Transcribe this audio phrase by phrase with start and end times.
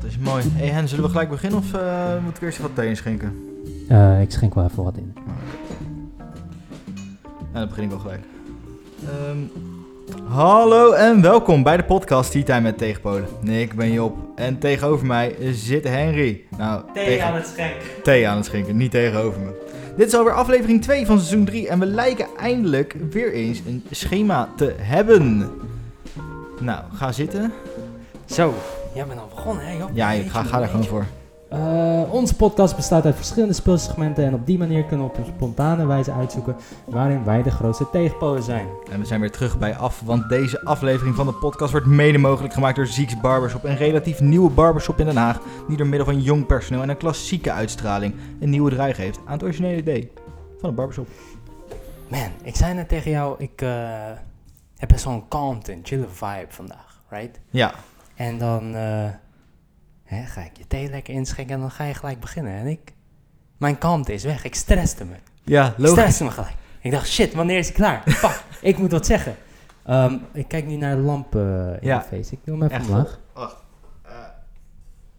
[0.00, 0.44] Dat is mooi.
[0.52, 3.60] Hey Hen, zullen we gelijk beginnen of uh, moet ik eerst wat thee inschenken?
[3.88, 5.14] Uh, ik schenk wel even wat in.
[5.18, 5.24] Oh,
[7.26, 8.20] nou, dan begin ik wel gelijk.
[9.30, 9.50] Um,
[10.28, 13.28] hallo en welkom bij de podcast Tea Time met Tegenpolen.
[13.42, 16.44] Ik ben Job en tegenover mij zit Henry.
[16.58, 17.26] Nou, thee tegen...
[17.26, 18.02] aan het schenken.
[18.02, 19.70] Thee aan het schenken, niet tegenover me.
[19.96, 23.84] Dit is alweer aflevering 2 van seizoen 3 en we lijken eindelijk weer eens een
[23.90, 25.50] schema te hebben.
[26.60, 27.52] Nou, ga zitten.
[28.24, 28.54] Zo,
[28.94, 29.84] jij bent al begonnen, hè?
[29.92, 31.06] Ja, ik ga, ga er gewoon voor.
[31.52, 35.32] Uh, onze podcast bestaat uit verschillende speelsegmenten en op die manier kunnen we op een
[35.34, 38.66] spontane wijze uitzoeken waarin wij de grootste tegenpolen zijn.
[38.90, 42.18] En we zijn weer terug bij af, want deze aflevering van de podcast wordt mede
[42.18, 46.06] mogelijk gemaakt door Zieks Barbershop, een relatief nieuwe barbershop in Den Haag, die door middel
[46.06, 50.12] van jong personeel en een klassieke uitstraling een nieuwe draai geeft aan het originele idee
[50.60, 51.08] van de barbershop.
[52.08, 53.70] Man, ik zei net tegen jou, ik uh,
[54.76, 57.40] heb best wel een kalmte en chille vibe vandaag, right?
[57.50, 57.74] Ja.
[58.22, 58.74] En dan...
[58.74, 59.08] Uh,
[60.12, 62.52] Hè, ga ik je thee lekker inschenken en dan ga je gelijk beginnen.
[62.52, 62.92] En ik,
[63.56, 64.44] mijn kalmte is weg.
[64.44, 65.14] Ik stresste me.
[65.42, 65.84] Ja, logisch.
[65.84, 66.54] Ik stresste me gelijk.
[66.80, 68.02] Ik dacht, shit, wanneer is hij klaar?
[68.22, 69.36] Fuck, ik moet wat zeggen.
[69.90, 72.02] Um, ik kijk nu naar de lamp uh, in ja.
[72.02, 72.32] face.
[72.32, 73.20] Ik doe hem even omlaag.
[73.32, 73.56] Wacht.
[74.06, 74.12] Uh,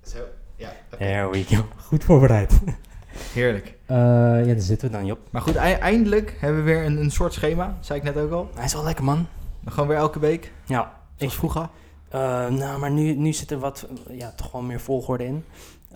[0.03, 0.17] zo,
[0.55, 0.71] ja.
[0.93, 1.07] Okay.
[1.07, 1.65] There we go.
[1.77, 2.59] Goed voorbereid.
[3.33, 3.67] Heerlijk.
[3.67, 3.97] Uh,
[4.45, 5.19] ja, daar zitten we dan, Job.
[5.29, 7.77] Maar goed, eindelijk hebben we weer een, een soort schema.
[7.79, 8.49] Zei ik net ook al.
[8.55, 9.27] Hij is wel lekker, man.
[9.59, 10.51] Dan gewoon weer elke week.
[10.65, 10.93] Ja.
[11.15, 11.69] Zoals vroeger.
[12.15, 15.43] Uh, nou, maar nu, nu zit er wat, ja, toch wel meer volgorde in.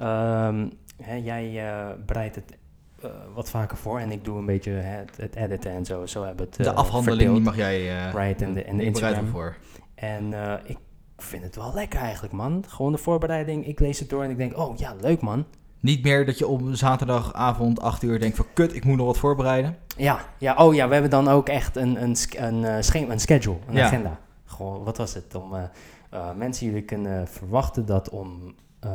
[0.01, 0.71] Um,
[1.03, 2.57] hè, jij uh, bereidt het
[3.03, 6.05] uh, wat vaker voor en ik doe een beetje het, het editen en zo.
[6.05, 9.27] Zo hebben het De afhandeling die mag jij right, en de, en de Instagram.
[9.27, 9.57] voor.
[9.95, 10.33] En
[10.65, 10.77] ik
[11.17, 12.63] vind het wel lekker eigenlijk, man.
[12.67, 13.67] Gewoon de voorbereiding.
[13.67, 15.45] Ik lees het door en ik denk, oh ja, leuk man.
[15.79, 19.17] Niet meer dat je op zaterdagavond 8 uur denkt van kut, ik moet nog wat
[19.17, 19.77] voorbereiden.
[19.97, 23.57] Ja, ja, oh ja, we hebben dan ook echt een, een, een, een, een schedule,
[23.67, 23.85] een ja.
[23.85, 24.19] agenda.
[24.45, 25.35] Gewoon, wat was het?
[25.35, 25.53] Om
[26.13, 28.55] uh, mensen, jullie kunnen verwachten dat om
[28.86, 28.91] uh,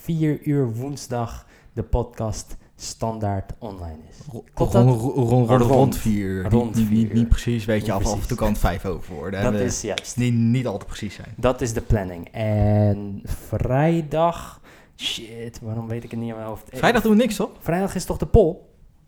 [0.00, 4.42] vier uur woensdag de podcast standaard online is.
[4.54, 4.84] Klopt dat?
[4.84, 6.50] Rond, rond, rond vier uur.
[6.50, 9.14] Rond niet, niet, niet, precies, weet je, af, af en toe kan het vijf over
[9.14, 9.42] worden.
[9.42, 10.16] Dat is juist.
[10.16, 11.34] Niet, niet altijd precies zijn.
[11.36, 12.28] Dat is de planning.
[12.32, 14.62] En vrijdag...
[14.96, 16.68] Shit, waarom weet ik het niet aan mijn hoofd?
[16.72, 17.50] Vrijdag doen we niks, toch?
[17.58, 18.56] Vrijdag is toch de poll?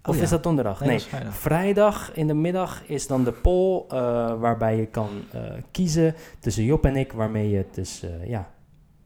[0.06, 0.80] Of oh is dat donderdag?
[0.80, 1.00] Nee,
[1.30, 2.12] vrijdag.
[2.14, 3.88] in de middag is dan de poll uh,
[4.40, 5.40] waarbij je kan uh,
[5.70, 8.50] kiezen tussen Job en ik, waarmee je het dus uh, ja,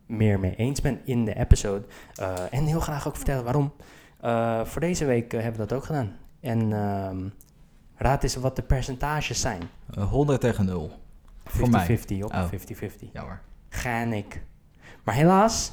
[0.07, 1.85] meer mee eens bent in de episode.
[2.51, 3.73] en heel graag ook vertellen waarom.
[4.69, 6.17] voor deze week hebben we dat ook gedaan.
[6.41, 7.33] En um,
[7.97, 9.63] raad eens wat de percentages zijn.
[9.99, 10.91] 100 tegen 0.
[11.49, 11.53] 50-50
[12.21, 13.11] op, 50-50.
[13.13, 13.41] Jammer.
[13.69, 14.43] Ga en ik.
[15.05, 15.73] Maar helaas,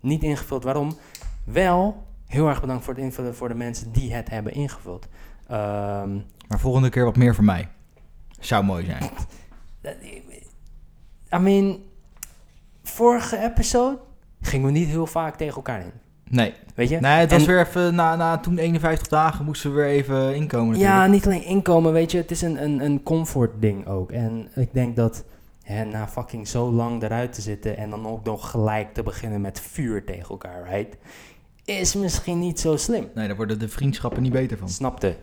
[0.00, 0.96] niet ingevuld waarom.
[1.44, 5.08] Wel heel erg bedankt voor het invullen voor de mensen die het hebben ingevuld.
[5.50, 7.68] Um, maar volgende keer wat meer voor mij.
[8.40, 9.10] Zou mooi zijn.
[11.36, 11.82] I mean,
[12.82, 13.98] vorige episode
[14.40, 15.92] gingen we niet heel vaak tegen elkaar in.
[16.24, 16.54] Nee.
[16.74, 17.00] Weet je?
[17.00, 20.66] Nee, het was weer even, na, na toen 51 dagen moesten we weer even inkomen.
[20.66, 20.94] Natuurlijk.
[20.94, 22.18] Ja, niet alleen inkomen, weet je.
[22.18, 24.10] Het is een, een, een comfort ding ook.
[24.12, 25.24] En ik denk dat
[25.62, 29.40] hè, na fucking zo lang eruit te zitten en dan ook nog gelijk te beginnen
[29.40, 30.96] met vuur tegen elkaar, right?
[31.64, 33.08] Is misschien niet zo slim.
[33.14, 34.68] Nee, daar worden de vriendschappen niet beter van.
[34.68, 35.16] Snapte.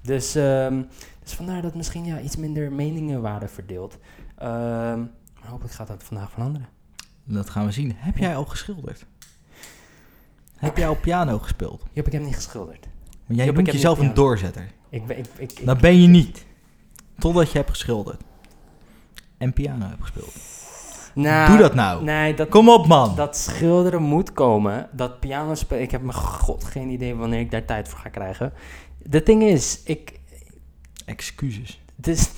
[0.00, 0.88] Dus, um,
[1.22, 3.98] dus vandaar dat misschien ja, iets minder meningen waren verdeeld.
[4.42, 5.10] Um,
[5.40, 6.68] maar hopelijk gaat dat vandaag veranderen.
[7.24, 7.92] Dat gaan we zien.
[7.96, 9.06] Heb jij al geschilderd?
[10.56, 11.82] Heb jij al piano gespeeld?
[11.92, 12.86] Jop, ik heb niet geschilderd.
[13.26, 14.70] Maar jij Jop, noemt jezelf een doorzetter.
[14.88, 16.44] Ik, ik, ik, dat ben je niet.
[17.18, 18.22] Totdat je hebt geschilderd.
[19.38, 20.34] En piano hebt gespeeld.
[21.14, 22.04] Nou, Doe dat nou.
[22.04, 23.14] Nee, dat, Kom op, man.
[23.16, 24.88] Dat schilderen moet komen.
[24.92, 25.82] Dat piano spelen.
[25.82, 28.52] Ik heb me god geen idee wanneer ik daar tijd voor ga krijgen.
[29.02, 30.20] De ding is, ik.
[31.04, 31.82] Excuses.
[31.96, 32.30] Dus,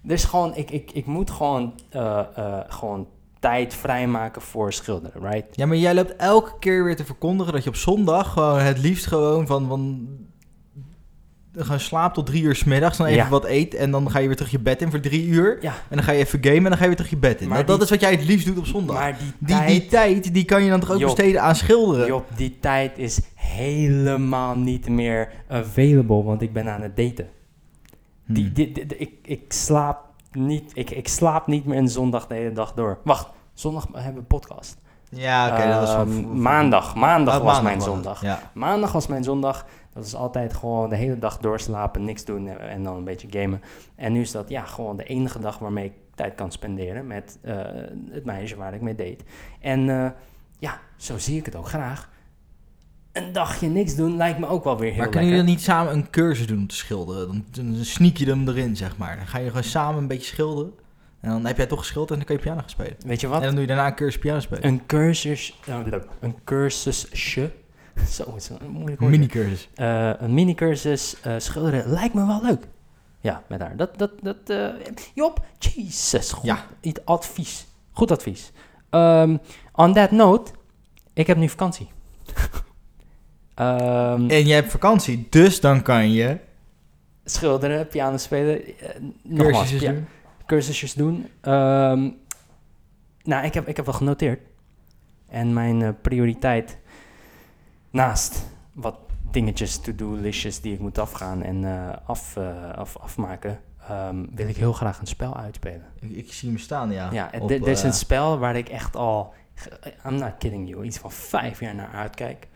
[0.00, 3.06] dus gewoon, ik, ik, ik moet gewoon, uh, uh, gewoon
[3.38, 5.56] tijd vrijmaken voor schilderen, right?
[5.56, 8.78] Ja, maar jij loopt elke keer weer te verkondigen dat je op zondag gewoon het
[8.78, 10.08] liefst gewoon van, van
[11.56, 14.26] gaan slapen tot drie uur s middags, dan even wat eet en dan ga je
[14.26, 15.58] weer terug je bed in voor drie uur.
[15.60, 15.72] Ja.
[15.72, 17.48] En dan ga je even gamen en dan ga je weer terug je bed in.
[17.48, 18.96] Maar dat is wat jij het liefst doet op zondag.
[18.96, 22.06] Maar die, die, tijd, die, tijd, die kan je dan toch ook besteden aan schilderen?
[22.06, 27.28] Job, die tijd is helemaal niet meer available, want ik ben aan het daten.
[28.26, 28.54] Die, hmm.
[28.54, 29.98] die, ik, ik, slaap
[30.32, 32.98] niet, ik, ik slaap niet meer een zondag de hele dag door.
[33.04, 34.76] Wacht, zondag hebben we een podcast.
[35.10, 38.22] Ja, oké, dat was van, ehm, Maandag, maandag oh, was mijn zondag.
[38.22, 38.40] Ja.
[38.52, 39.66] Maandag was mijn zondag.
[39.98, 43.60] Dat is altijd gewoon de hele dag doorslapen, niks doen en dan een beetje gamen.
[43.94, 47.38] En nu is dat ja, gewoon de enige dag waarmee ik tijd kan spenderen met
[47.44, 47.56] uh,
[48.10, 49.24] het meisje waar ik mee date.
[49.60, 50.10] En uh,
[50.58, 52.10] ja, zo zie ik het ook graag.
[53.12, 55.92] Een dagje niks doen lijkt me ook wel weer heel Maar kunnen jullie niet samen
[55.92, 57.26] een cursus doen om te schilderen?
[57.26, 59.16] Dan, dan sneak je hem erin, zeg maar.
[59.16, 60.72] Dan ga je gewoon samen een beetje schilderen.
[61.20, 62.96] En dan heb jij toch geschilderd en dan kan je piano gaan spelen.
[63.06, 63.38] Weet je wat?
[63.38, 64.66] En dan doe je daarna een cursus piano spelen.
[64.66, 65.60] Een cursus...
[65.68, 65.78] Uh,
[66.20, 67.50] een cursusje...
[68.06, 69.68] Zo, is een moeilijk Een mini-cursus.
[69.76, 72.66] Uh, een mini-cursus uh, schilderen lijkt me wel leuk.
[73.20, 73.76] Ja, met haar.
[73.76, 74.36] Dat, dat, dat...
[74.46, 74.68] Uh,
[75.14, 76.32] Job, Jesus.
[76.32, 76.64] Goed, ja.
[76.80, 77.66] Iets advies.
[77.92, 78.52] Goed advies.
[78.90, 79.40] Um,
[79.72, 80.52] on that note,
[81.12, 81.88] ik heb nu vakantie.
[83.56, 86.38] um, en je hebt vakantie, dus dan kan je...
[87.24, 88.62] Schilderen, piano spelen.
[89.34, 90.06] Cursusjes doen.
[90.46, 91.14] Cursusjes doen.
[91.42, 92.16] Um,
[93.22, 94.40] nou, ik heb, ik heb wel genoteerd.
[95.28, 96.78] En mijn prioriteit
[97.98, 98.96] naast wat
[99.30, 103.60] dingetjes, to-do-listjes die ik moet afgaan en uh, af, uh, af, afmaken,
[103.90, 105.86] um, wil ik heel graag een spel uitspelen.
[106.00, 107.08] Ik, ik zie hem staan, ja.
[107.12, 109.32] Ja, dit is een spel waar ik echt al,
[110.06, 112.48] I'm not kidding you, iets van vijf jaar naar uitkijk.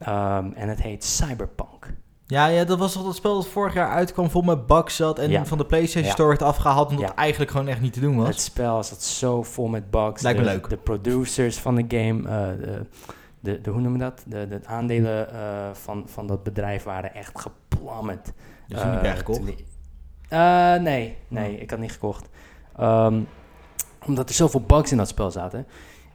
[0.00, 1.94] Um, en het heet Cyberpunk.
[2.26, 5.18] Ja, ja, dat was toch dat spel dat vorig jaar uitkwam, vol met bugs zat
[5.18, 5.44] en ja.
[5.44, 6.10] van de PlayStation ja.
[6.10, 7.10] Store werd afgehaald omdat ja.
[7.10, 8.28] het eigenlijk gewoon echt niet te doen was.
[8.28, 10.22] Het spel zat zo vol met bugs.
[10.22, 10.68] Lijkt me de, leuk.
[10.68, 12.86] De producers van de game, uh, de,
[13.42, 14.22] de, de, hoe noem je dat?
[14.26, 18.32] De, de aandelen uh, van, van dat bedrijf waren echt geplammerd.
[18.66, 19.40] Dus je niet gekocht?
[20.30, 22.28] Uh, nee, nee, ik had niet gekocht.
[22.80, 23.26] Um,
[24.06, 25.66] omdat er zoveel bugs in dat spel zaten.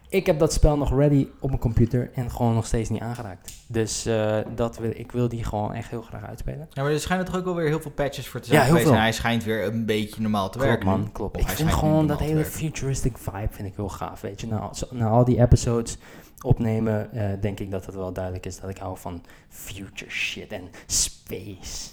[0.10, 3.54] Ik heb dat spel nog ready op mijn computer en gewoon nog steeds niet aangeraakt.
[3.68, 6.68] Dus uh, dat wil, ik wil die gewoon echt heel graag uitspelen.
[6.72, 8.68] Ja, maar er schijnen toch ook wel weer heel veel patches voor te zijn ja,
[8.68, 8.88] geweest.
[8.88, 10.88] En hij schijnt weer een beetje normaal te klopt, werken.
[10.88, 11.40] man, klopt.
[11.40, 14.22] Ik vind gewoon dat hele futuristic vibe vind ik heel gaaf.
[14.22, 15.98] Weet je, na, na al die episodes
[16.42, 20.52] opnemen, uh, denk ik dat het wel duidelijk is dat ik hou van future shit
[20.52, 21.90] en space.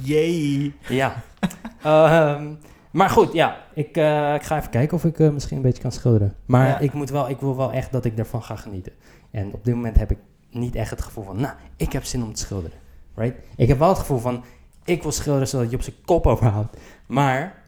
[0.00, 0.74] Yay!
[0.88, 1.22] Ja.
[1.86, 2.58] um,
[2.92, 5.82] maar goed, ja, ik, uh, ik ga even kijken of ik uh, misschien een beetje
[5.82, 6.34] kan schilderen.
[6.46, 6.78] Maar ja.
[6.78, 8.92] ik, moet wel, ik wil wel echt dat ik ervan ga genieten.
[9.30, 10.18] En op dit moment heb ik
[10.50, 12.78] niet echt het gevoel van, nou, ik heb zin om te schilderen.
[13.14, 13.36] Right?
[13.56, 14.44] Ik heb wel het gevoel van,
[14.84, 16.76] ik wil schilderen zodat je op zijn kop overhoudt.
[17.06, 17.61] Maar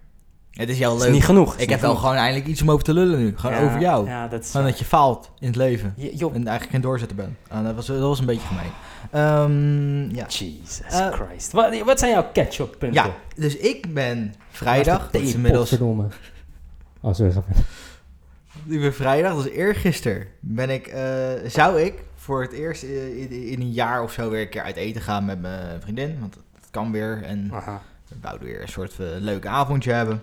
[0.54, 1.06] het is jou leuk.
[1.06, 1.56] is niet genoeg.
[1.56, 3.34] Ik heb wel gewoon eindelijk iets om over te lullen nu.
[3.36, 4.08] Gewoon ja, over jou.
[4.08, 5.94] Ja, dat is gewoon dat je faalt in het leven.
[5.96, 7.36] Je, en eigenlijk geen doorzetter bent.
[7.52, 8.72] Uh, dat, was, dat was een beetje gemeen.
[9.14, 10.26] Um, ja.
[10.26, 11.52] Jesus uh, Christ.
[11.52, 13.04] Wat, wat zijn jouw catch-up punten?
[13.04, 15.10] Ja, dus ik ben vrijdag.
[15.10, 15.68] Dat is inmiddels...
[15.68, 16.06] Verdomme.
[17.00, 17.32] Oh, sorry.
[18.66, 21.00] Ik ben vrijdag, dus eergisteren ben ik, uh,
[21.46, 24.76] zou ik voor het eerst in, in, een jaar of zo weer een keer uit
[24.76, 26.16] eten gaan met mijn vriendin.
[26.20, 27.22] Want het kan weer.
[27.22, 27.82] En Aha.
[28.08, 30.22] we wouden weer een soort uh, leuk avondje hebben.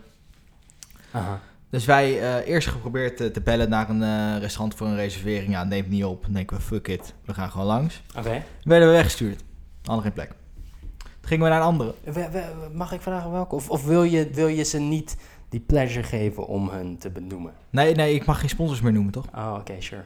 [1.11, 1.39] Aha.
[1.69, 5.51] Dus wij uh, eerst geprobeerd te, te, bellen naar een uh, restaurant voor een reservering.
[5.51, 6.23] Ja, neemt niet op.
[6.23, 8.01] Dan denken we, fuck it, we gaan gewoon langs.
[8.09, 8.19] Oké.
[8.19, 8.43] Okay.
[8.63, 9.43] Werden we weggestuurd.
[9.83, 10.29] Hadden geen plek.
[10.97, 11.93] Toen gingen we naar een andere.
[12.03, 12.43] We, we,
[12.73, 13.55] mag ik vragen welke?
[13.55, 15.17] Of, of wil, je, wil je ze niet
[15.49, 17.53] die pleasure geven om hun te benoemen?
[17.69, 19.25] Nee, nee, ik mag geen sponsors meer noemen, toch?
[19.35, 20.03] Oh, oké, okay, sure.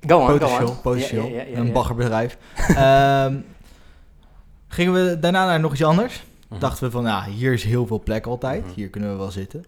[0.00, 0.80] Go on, potentieel, go on.
[0.80, 2.38] Potentieel, ja, ja, ja, een baggerbedrijf.
[2.68, 3.44] um,
[4.68, 6.24] gingen we daarna naar nog iets anders.
[6.46, 6.60] Uh-huh.
[6.60, 8.60] Dachten we van, ja, hier is heel veel plek altijd.
[8.60, 8.76] Uh-huh.
[8.76, 9.64] Hier kunnen we wel zitten.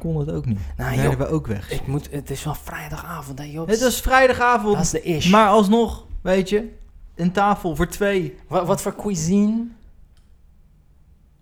[0.00, 0.58] Kon het ook niet.
[0.76, 1.70] Nou, Dan werden we ook weg.
[1.70, 3.68] Ik moet, het is wel vrijdagavond, hè Job?
[3.68, 4.74] Het is vrijdagavond.
[4.74, 5.30] Dat is de ish.
[5.30, 6.68] Maar alsnog, weet je,
[7.14, 8.36] een tafel voor twee.
[8.48, 9.66] Wat, wat voor cuisine?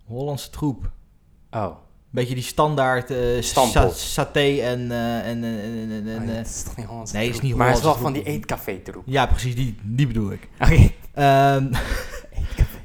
[0.05, 0.89] Hollandse troep.
[1.51, 1.75] Oh.
[2.09, 4.79] Beetje die standaard uh, sa saté en...
[4.79, 7.83] Uh, en, en, en, oh, is toch niet Hollandse Nee, is niet Maar het is
[7.83, 9.03] wel van die eetcafé troep.
[9.05, 10.49] Ja, precies, die, die bedoel ik.
[10.61, 10.91] Oké.
[11.13, 11.55] Okay.
[11.55, 11.69] Um,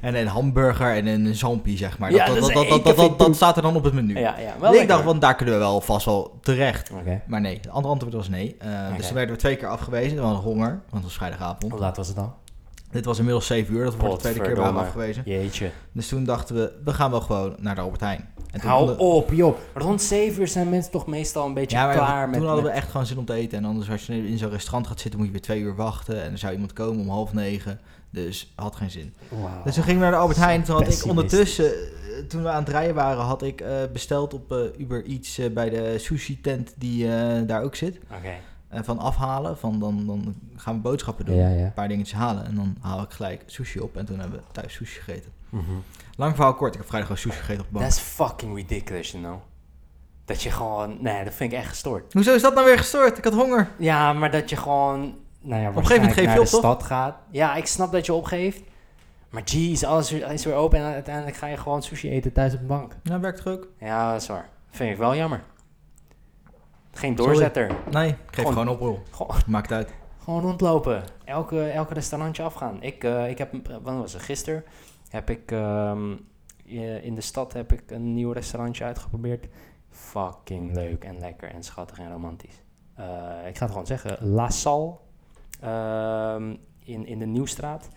[0.03, 2.11] en een hamburger en een zampie, zeg maar.
[2.11, 4.19] Ja, dat, dat, dat, dat, dat, staat er dan op het menu.
[4.19, 6.91] Ja, ja, wel ik dacht, want daar kunnen we wel vast wel terecht.
[6.91, 7.21] Okay.
[7.27, 8.55] Maar nee, het andere antwoord was nee.
[8.61, 8.97] Uh, okay.
[8.97, 10.17] Dus toen werden we twee keer afgewezen.
[10.17, 11.71] We hadden honger, want het was vrijdagavond.
[11.71, 12.33] Hoe laat was het dan?
[12.91, 15.23] Dit was inmiddels 7 uur, dat we voor de tweede keer waren afgewezen.
[15.25, 15.71] Jeetje.
[15.91, 18.29] Dus toen dachten we, we gaan wel gewoon naar de Albert Heijn.
[18.51, 19.57] En toen Hou op, joh.
[19.73, 22.39] Rond 7 uur zijn mensen toch meestal een beetje ja, maar klaar toen met...
[22.39, 22.73] Toen hadden met...
[22.73, 23.57] we echt gewoon zin om te eten.
[23.57, 26.23] En anders als je in zo'n restaurant gaat zitten, moet je weer twee uur wachten.
[26.23, 27.79] En er zou iemand komen om half negen.
[28.13, 29.13] Dus had geen zin.
[29.29, 29.63] Wow.
[29.63, 30.63] Dus toen gingen we naar de Albert Heijn.
[30.63, 31.71] Toen had ik ondertussen,
[32.27, 35.69] toen we aan het rijden waren, had ik uh, besteld op uh, Uber uh, bij
[35.69, 37.07] de sushi tent die
[37.45, 37.97] daar ook zit.
[38.03, 38.15] Oké.
[38.69, 38.83] Okay.
[38.83, 41.65] van afhalen, van dan, dan gaan we boodschappen doen, ja, ja.
[41.65, 42.45] een paar dingetjes halen.
[42.45, 43.97] En dan haal ik gelijk sushi op.
[43.97, 45.31] En toen hebben we thuis sushi gegeten.
[45.49, 45.83] Mm -hmm.
[46.15, 47.85] Lang verhaal kort, ik heb vrijdag gewoon sushi gegeten op de bank.
[47.85, 49.39] That's fucking ridiculous, you know.
[50.25, 52.13] Dat je gewoon, nee, dat vind ik echt gestoord.
[52.13, 53.17] Hoezo is dat nou weer gestoord?
[53.17, 53.69] Ik had honger.
[53.77, 56.51] Ja, maar dat je gewoon, nou ja, op een gegeven moment geef je op, de
[56.51, 56.59] toch?
[56.59, 57.15] stad gaat.
[57.31, 58.61] Ja, ik snap dat je opgeeft.
[59.29, 62.59] Maar jeez, alles is weer open en uiteindelijk ga je gewoon sushi eten thuis op
[62.59, 62.95] de bank.
[63.03, 63.67] Ja, werkt toch ook?
[63.79, 64.49] Ja, dat is waar.
[64.69, 65.43] Vind ik wel jammer.
[66.91, 67.75] Geen doorzetter.
[67.91, 68.99] Nee, ik geef gewoon, gewoon oprol.
[69.11, 69.93] Gewoon, Maakt uit.
[70.23, 71.03] Gewoon rondlopen.
[71.25, 72.81] Elke, elke restaurantje afgaan.
[72.81, 74.63] Ik, uh, ik heb, wat was het, gisteren
[75.13, 76.27] heb ik um,
[77.01, 79.47] in de stad heb ik een nieuw restaurantje uitgeprobeerd.
[79.89, 82.61] Fucking leuk en lekker en schattig en romantisch.
[82.99, 83.05] Uh,
[83.47, 84.27] ik ga het gewoon zeggen.
[84.27, 84.95] La Salle
[86.83, 87.89] in, in de Nieuwstraat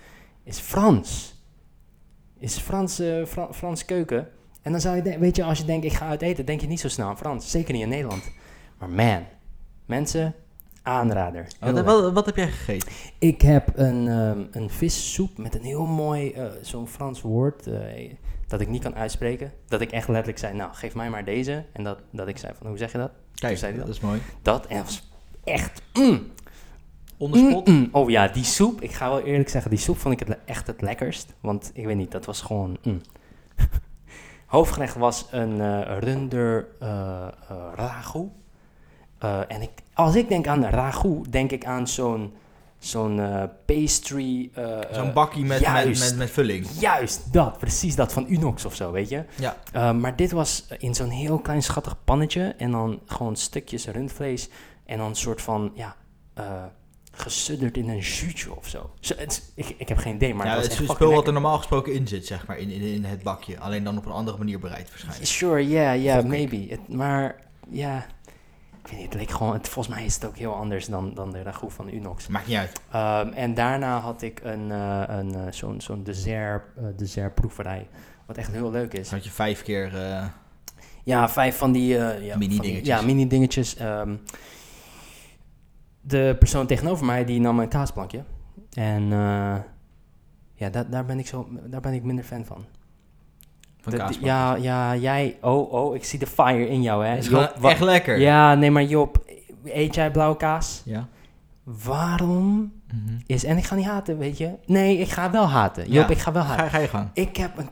[0.44, 1.34] is Frans.
[2.38, 4.28] Is Frans, Fra Frans keuken.
[4.62, 6.66] En dan zou je, weet je, als je denkt, ik ga uit eten, denk je
[6.66, 7.50] niet zo snel aan Frans.
[7.50, 8.30] Zeker niet in Nederland.
[8.78, 9.24] Maar man,
[9.86, 10.34] mensen,
[10.86, 11.46] aanrader.
[11.60, 12.92] Wat, wat, wat, heb jij gegeten?
[13.18, 18.12] Ik heb een, um, een vissoep met een heel mooi, uh, zo'n Frans woord, uh,
[18.46, 19.52] dat ik niet kan uitspreken.
[19.68, 21.64] Dat ik echt letterlijk zei, nou, geef mij maar deze.
[21.72, 23.10] En dat, dat ik zei van, hoe zeg je dat?
[23.34, 23.86] Kijk, zei dat?
[23.86, 24.20] dat is mooi.
[24.42, 25.08] Dat, en was
[25.44, 26.26] echt, mm,
[27.18, 27.66] Onderspot?
[27.66, 27.88] Mm, mm.
[27.92, 28.82] Oh ja, die soep.
[28.82, 31.34] Ik ga wel eerlijk zeggen, die soep vond ik het echt het lekkerst.
[31.40, 32.76] Want ik weet niet, dat was gewoon...
[32.82, 33.00] Mm.
[34.46, 38.28] Hoofdgerecht was een uh, runder uh, uh, ragu.
[39.48, 42.32] en ik, als ik denk aan ragu, denk ik aan zo'n
[42.78, 43.20] zo'n
[43.66, 44.50] pastry...
[44.92, 46.66] zo'n bakkie met, met, met, met, vulling.
[46.78, 47.58] Juist, dat.
[47.58, 48.12] Precies dat.
[48.12, 49.24] Van Unox of zo, weet je.
[49.72, 49.92] Ja.
[49.92, 52.54] maar dit was in zo'n heel klein schattig pannetje.
[52.58, 54.48] En dan gewoon stukjes rundvlees.
[54.84, 55.96] En dan een soort van, ja
[57.18, 58.90] gesudderd in een zuurtje of zo.
[59.00, 61.32] zo het, ik, ik heb geen idee, maar ja, het is een spul wat er
[61.32, 63.58] normaal gesproken in zit, zeg maar, in, in, in het bakje.
[63.58, 65.26] Alleen dan op een andere manier bereid waarschijnlijk.
[65.26, 66.66] Sure, yeah, yeah, maybe.
[66.68, 68.06] Het, maar ja,
[68.82, 71.14] ik weet niet, het leek gewoon, het, volgens mij is het ook heel anders dan,
[71.14, 72.26] dan de ragout van Unox.
[72.26, 72.80] Maakt niet uit.
[73.26, 77.88] Um, en daarna had ik een, uh, een, uh, zo'n zo'n dessert, uh, dessertproeverij,
[78.26, 79.10] wat echt heel leuk is.
[79.10, 79.92] Had je vijf keer...
[81.04, 81.94] ja, vijf van die...
[81.96, 82.86] ja, mini-dingetjes.
[82.86, 83.80] Ja, mini-dingetjes.
[83.80, 84.20] Um,
[86.06, 88.24] de persoon tegenover mij die nam een kaasplankje.
[88.72, 89.54] En uh,
[90.54, 92.64] ja, da daar, ben ik zo, daar ben ik minder fan van.
[93.80, 95.38] van ja, ja, jij...
[95.40, 97.16] Oh, oh, ik zie de fire in jou, hè.
[97.16, 98.18] Is Job, echt lekker.
[98.18, 99.24] Ja, nee, maar Job,
[99.64, 100.82] eet jij blauwe kaas?
[100.84, 101.08] Ja.
[101.62, 103.18] Waarom mm -hmm.
[103.26, 103.44] is...
[103.44, 104.54] En ik ga niet haten, weet je.
[104.66, 105.82] Nee, ik ga wel haten.
[105.82, 106.14] Job, ja.
[106.14, 106.64] ik ga wel haten.
[106.64, 107.08] Ga, ga je gang.
[107.12, 107.68] Ik heb, een,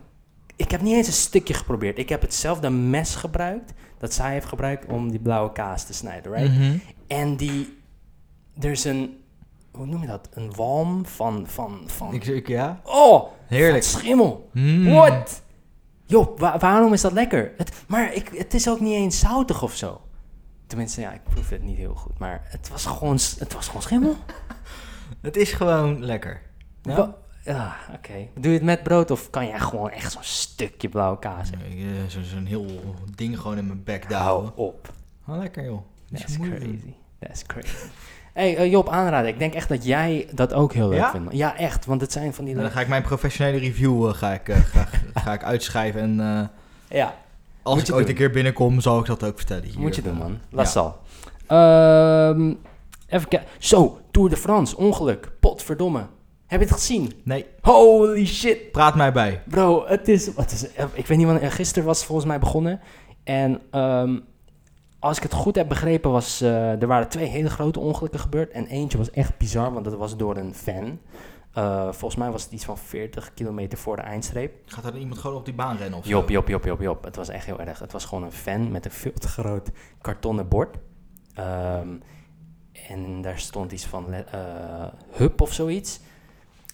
[0.55, 1.97] ik heb niet eens een stukje geprobeerd.
[1.97, 6.31] Ik heb hetzelfde mes gebruikt dat zij heeft gebruikt om die blauwe kaas te snijden,
[6.31, 6.53] right?
[6.53, 6.81] Mm -hmm.
[7.07, 7.83] En die
[8.59, 9.23] er is een,
[9.71, 10.29] hoe noem je dat?
[10.33, 12.13] Een walm van, van, van...
[12.13, 12.81] Ik, ik ja.
[12.83, 13.83] Oh, heerlijk.
[13.83, 14.49] schimmel.
[14.53, 14.85] Mm.
[14.85, 15.43] What?
[16.05, 17.53] Joh, wa waarom is dat lekker?
[17.57, 20.01] Het, maar ik, het is ook niet eens zoutig of zo.
[20.67, 22.19] Tenminste, ja, ik proef het niet heel goed.
[22.19, 24.15] Maar het was gewoon, het was gewoon schimmel.
[25.21, 26.41] het is gewoon lekker.
[26.81, 27.97] Ja, ja oké.
[27.97, 28.29] Okay.
[28.33, 31.75] Doe je het met brood of kan jij gewoon echt zo'n stukje blauwe kaas hebben?
[31.75, 32.65] Nee, Zo'n zo heel
[33.15, 34.21] ding gewoon in mijn bek daar.
[34.21, 34.93] Hou op.
[35.27, 35.81] Oh, lekker joh.
[36.11, 36.93] That's crazy.
[37.19, 37.87] That's crazy.
[38.35, 39.29] Hey, uh, Job, aanraden.
[39.29, 41.11] Ik denk echt dat jij dat ook heel leuk ja?
[41.11, 41.33] vindt.
[41.33, 41.85] Ja, echt.
[41.85, 42.53] Want het zijn van die...
[42.53, 44.87] Nou, dan ga ik mijn professionele review uh, ga ik, uh, ga,
[45.21, 46.01] ga, ik uitschrijven.
[46.01, 46.51] En
[46.89, 47.15] ja.
[47.63, 48.15] als Moet ik ooit doen.
[48.15, 49.63] een keer binnenkom, zal ik dat ook vertellen.
[49.63, 49.79] Hier.
[49.79, 50.39] Moet je doen, man.
[50.49, 52.29] Laat ja.
[52.29, 52.59] Um,
[53.07, 53.49] even kijken.
[53.57, 54.77] Zo, Tour de France.
[54.77, 55.31] Ongeluk.
[55.39, 56.05] Potverdomme.
[56.47, 57.13] Heb je het gezien?
[57.23, 57.45] Nee.
[57.61, 58.71] Holy shit.
[58.71, 59.41] Praat mij bij.
[59.45, 60.33] Bro, het is...
[60.33, 60.63] Wat is
[60.93, 61.51] ik weet niet wanneer...
[61.51, 62.79] Gisteren was het volgens mij begonnen.
[63.23, 63.61] En...
[63.71, 64.23] Um,
[65.05, 68.51] als ik het goed heb begrepen, was, uh, er waren twee hele grote ongelukken gebeurd.
[68.51, 70.99] En eentje was echt bizar, want dat was door een fan.
[71.57, 74.53] Uh, volgens mij was het iets van 40 kilometer voor de eindstreep.
[74.65, 77.03] Gaat er iemand gewoon op die baan rennen of Jop, jop, jop, jop, jop.
[77.03, 77.79] Het was echt heel erg.
[77.79, 79.71] Het was gewoon een fan met een veel te groot
[80.01, 80.77] kartonnen bord.
[81.39, 82.01] Um,
[82.89, 84.21] en daar stond iets van uh,
[85.11, 85.99] Hub of zoiets.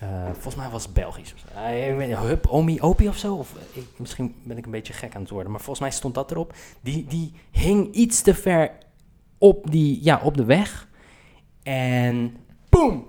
[0.04, 1.34] Uh, volgens mij was het Belgisch.
[2.20, 3.36] Hub, Omi, Opie of zo.
[3.36, 5.52] Of, ik, misschien ben ik een beetje gek aan het worden.
[5.52, 6.54] Maar volgens mij stond dat erop.
[6.82, 8.72] Die, die hing iets te ver
[9.38, 10.88] op, die, ja, op de weg.
[11.64, 12.36] En
[12.70, 13.08] boom!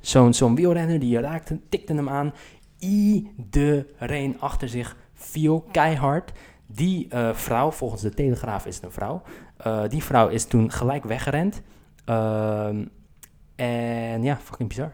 [0.00, 2.32] Zo'n zo'n wielrenner die raakte, tikte hem aan.
[2.78, 6.32] Iedereen achter zich viel keihard.
[6.66, 9.22] Die uh, vrouw, volgens de Telegraaf is het een vrouw.
[9.88, 11.62] die vrouw is toen gelijk weggerend.
[12.04, 12.84] Ehm,
[13.56, 14.92] en ja, fucking bizar.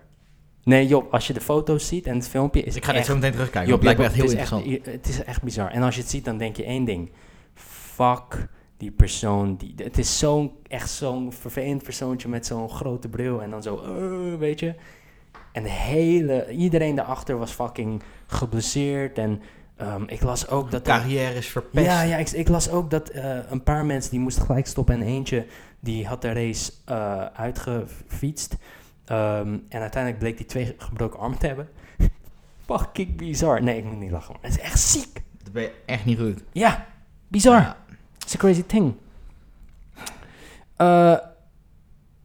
[0.68, 3.06] Nee, Job, als je de foto's ziet en het filmpje is Ik ga echt, dit
[3.06, 3.70] zo meteen terugkijken.
[3.70, 4.66] Job, lijkt me echt heel het interessant.
[4.66, 5.70] Echt, het is echt bizar.
[5.70, 7.10] En als je het ziet, dan denk je één ding.
[7.54, 9.56] Fuck die persoon.
[9.56, 13.42] Die, het is zo'n, echt zo'n vervelend persoontje met zo'n grote bril.
[13.42, 14.74] En dan zo, uh, weet je.
[15.52, 19.18] En de hele, iedereen daarachter was fucking geblesseerd.
[19.18, 19.42] En
[19.80, 20.82] um, ik las ook dat...
[20.82, 21.86] Carrière is verpest.
[21.86, 24.94] Ja, ja ik, ik las ook dat uh, een paar mensen, die moesten gelijk stoppen.
[24.94, 25.46] En eentje,
[25.80, 28.56] die had de race uh, uitgefietst.
[29.10, 31.68] Um, en uiteindelijk bleek hij twee gebroken armen te hebben.
[32.66, 33.62] Fucking bizar.
[33.62, 34.36] Nee, ik moet niet lachen.
[34.40, 35.22] Het is echt ziek.
[35.42, 36.42] Dat ben je echt niet goed.
[36.52, 36.86] Ja,
[37.28, 37.60] bizar.
[37.60, 37.76] Ja.
[38.18, 38.94] It's a crazy thing.
[40.78, 41.16] Uh,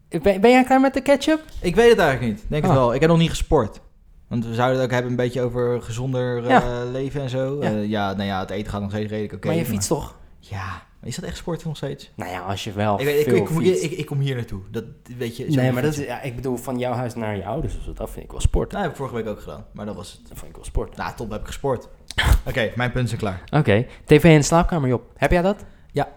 [0.10, 1.42] ben, ben jij klaar met de ketchup?
[1.62, 2.46] Ik weet het eigenlijk niet.
[2.50, 2.70] Denk oh.
[2.70, 2.94] het wel.
[2.94, 3.82] Ik heb nog niet gesport.
[4.28, 6.64] Want we zouden het ook hebben een beetje over gezonder ja.
[6.64, 7.58] uh, leven en zo.
[7.62, 7.72] Ja.
[7.72, 9.46] Uh, ja, nou ja, het eten gaat nog steeds redelijk oké.
[9.48, 10.16] Okay, maar je fietst toch?
[10.40, 12.12] Ja, is dat echt sport nog steeds?
[12.16, 14.62] Nou ja, als je wel ik, ik, ik, kom hier, ik, ik, kom hier naartoe.
[14.72, 14.84] Dat
[15.18, 15.46] weet je.
[15.46, 17.74] Nee, maar dat is, ja, ik bedoel van jouw huis naar je ouders.
[17.74, 18.72] Dus dat vind ik wel sport.
[18.72, 19.66] Nou, heb ik vorige week ook gedaan.
[19.72, 20.28] Maar dat was het.
[20.28, 20.96] Dat vond ik wel sport.
[20.96, 21.84] Nou, top heb ik gesport.
[22.16, 23.42] Oké, okay, mijn punten zijn klaar.
[23.46, 23.88] Oké, okay.
[24.06, 25.12] tv in de slaapkamer, Job.
[25.16, 25.66] Heb jij dat?
[25.92, 26.12] Ja.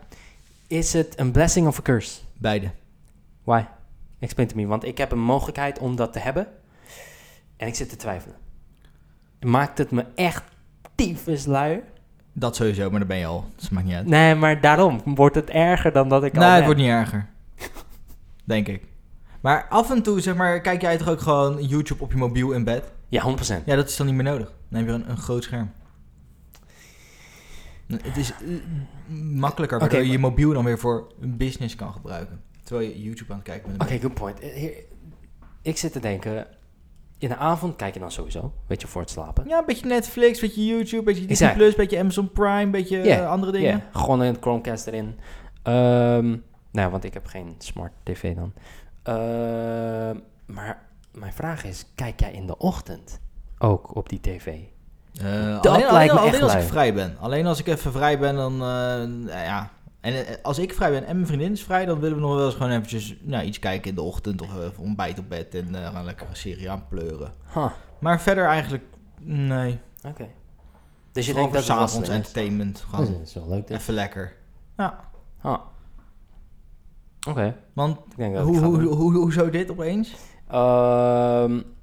[0.67, 2.21] Is het een blessing of a curse?
[2.39, 2.71] Beide.
[3.45, 3.65] Why?
[4.19, 4.67] Explain to me.
[4.67, 6.47] Want ik heb een mogelijkheid om dat te hebben.
[7.57, 8.37] En ik zit te twijfelen.
[9.41, 10.45] Maakt het me echt
[10.95, 11.83] tyfus lui?
[12.39, 13.45] Dat sowieso, maar dan ben je al.
[13.55, 14.07] Dus dat maakt niet uit.
[14.07, 17.27] Nee, maar daarom wordt het erger dan dat ik al Nee, het wordt niet erger.
[18.45, 18.83] Denk ik.
[19.41, 22.53] Maar af en toe, zeg maar, kijk jij toch ook gewoon YouTube op je mobiel
[22.53, 22.93] in bed?
[23.09, 23.65] Ja, 100%.
[23.65, 24.53] Ja, dat is dan niet meer nodig.
[24.69, 25.71] Dan heb je een, een groot scherm.
[27.87, 28.59] Het is uh,
[29.35, 32.41] makkelijker, waardoor je je mobiel dan weer voor een business kan gebruiken.
[32.63, 33.83] Terwijl je YouTube aan het kijken bent.
[33.83, 34.41] Oké, okay, good point.
[34.41, 34.71] Eh,
[35.63, 36.47] ik zit te denken,
[37.19, 39.49] in de avond kijk je dan sowieso, weet je, voor het slapen.
[39.49, 42.61] Ja, een beetje Netflix, een beetje YouTube, een beetje Disney+, Plus, een beetje Amazon Prime,
[42.61, 43.69] een beetje yeah, andere dingen.
[43.69, 44.03] Yeah.
[44.03, 45.19] Gewoon een Chromecast erin.
[45.65, 48.53] Um, nou, want ik heb geen smart tv dan.
[49.09, 50.83] Uh, maar
[51.13, 53.21] mijn vraag is, kijk jij in de ochtend
[53.59, 54.47] ook op die tv?
[55.23, 57.17] Uh, dat alleen, lijkt alleen, me alleen als ik vrij ben.
[57.21, 59.71] Alleen als ik even vrij ben, dan uh, ja.
[60.07, 62.35] En eh, als ik vrij ben en mijn vriendin is vrij, dan willen we nog
[62.35, 65.55] wel eens gewoon eventjes nou, iets kijken in de ochtend of even ontbijt op bed
[65.55, 67.33] en uh, gaan lekker een serie aanpleuren.
[67.55, 67.71] Huh.
[67.99, 68.85] Maar verder eigenlijk,
[69.21, 69.81] nee.
[69.99, 70.09] Oké.
[70.09, 70.31] Okay.
[71.13, 73.69] Dus je denkt dat avonds entertainment, gewoon dat is wel leuk.
[73.69, 74.37] Even lekker.
[74.77, 75.09] Ja.
[75.43, 75.59] Huh.
[77.29, 77.57] Oké.
[77.73, 80.15] Want hoe, hoe, hoe, hoe, hoezo dit opeens?
[80.49, 80.55] Uh,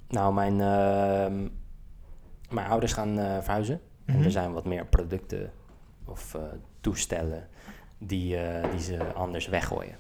[0.08, 1.50] nou, mijn, uh,
[2.50, 3.76] mijn ouders gaan uh, verhuizen.
[3.76, 4.14] Mm -hmm.
[4.14, 4.24] En mhm.
[4.24, 5.52] er zijn wat meer producten
[6.06, 6.42] of uh,
[6.82, 7.48] toestellen
[8.08, 9.96] die, uh, die ze anders weggooien.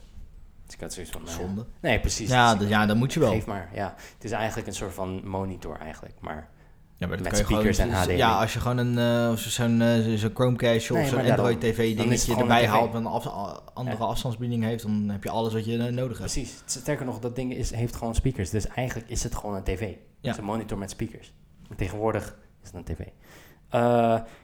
[0.65, 1.21] Dus ik had zoiets van...
[1.27, 1.65] Zonde.
[1.79, 2.29] Nee, precies.
[2.29, 3.31] Ja, dus, ja, dan moet je wel.
[3.31, 3.93] Geef maar, ja.
[4.13, 6.49] Het is eigenlijk een soort van monitor eigenlijk, maar...
[6.97, 8.15] Ja, maar met speakers en HDMI.
[8.15, 8.97] Ja, als je gewoon een
[9.29, 13.27] uh, zo'n uh, zo Chromecast of zo'n Android TV dingetje erbij haalt met een af,
[13.73, 14.03] andere ja.
[14.03, 16.31] afstandsbediening heeft, dan heb je alles wat je uh, nodig hebt.
[16.31, 16.61] Precies.
[16.65, 18.49] Sterker nog, dat ding is, heeft gewoon speakers.
[18.49, 19.79] Dus eigenlijk is het gewoon een tv.
[19.79, 19.95] Ja.
[20.21, 21.33] Het is een monitor met speakers.
[21.67, 23.07] Maar tegenwoordig is het een tv.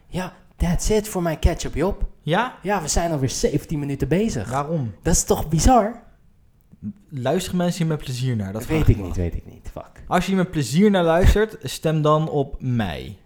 [0.08, 2.08] ja, that's it voor mijn catch-up, Job.
[2.22, 2.58] Ja?
[2.62, 4.50] Ja, we zijn alweer 17 minuten bezig.
[4.50, 4.94] Waarom?
[5.02, 6.02] Dat is toch bizar?
[7.10, 8.54] Luisteren mensen hier met plezier naar?
[8.54, 9.70] Dat weet ik niet, weet ik niet.
[9.72, 10.04] Fuck.
[10.08, 13.18] Als je hier met plezier naar luistert, stem dan op mij.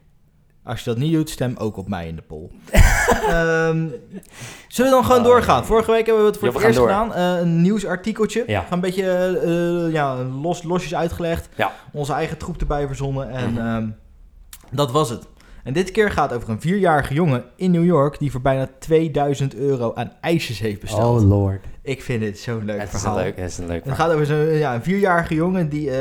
[0.64, 2.50] Als je dat niet doet, stem ook op mij in de poll.
[3.30, 3.94] um,
[4.68, 5.66] zullen we dan gewoon oh, doorgaan?
[5.66, 7.10] Vorige week hebben we het voor ja, het eerst gedaan.
[7.10, 8.44] Uh, een nieuwsartikeltje.
[8.48, 8.66] Ja.
[8.70, 9.40] Een beetje
[9.86, 11.50] uh, ja, los, losjes uitgelegd.
[11.56, 11.72] Ja.
[11.92, 13.30] Onze eigen troep erbij verzonnen.
[13.30, 13.76] En mm -hmm.
[13.76, 13.96] um,
[14.72, 15.28] dat was het.
[15.64, 18.20] En dit keer gaat over een vierjarige jongen in New York...
[18.20, 21.22] die voor bijna 2000 euro aan ijsjes heeft besteld.
[21.22, 21.66] Oh lord.
[21.82, 23.18] Ik vind het zo'n leuk het verhaal.
[23.18, 25.70] Is leuk, het is een leuk Het gaat over zo'n ja, een vierjarige jongen...
[25.70, 25.96] die uh,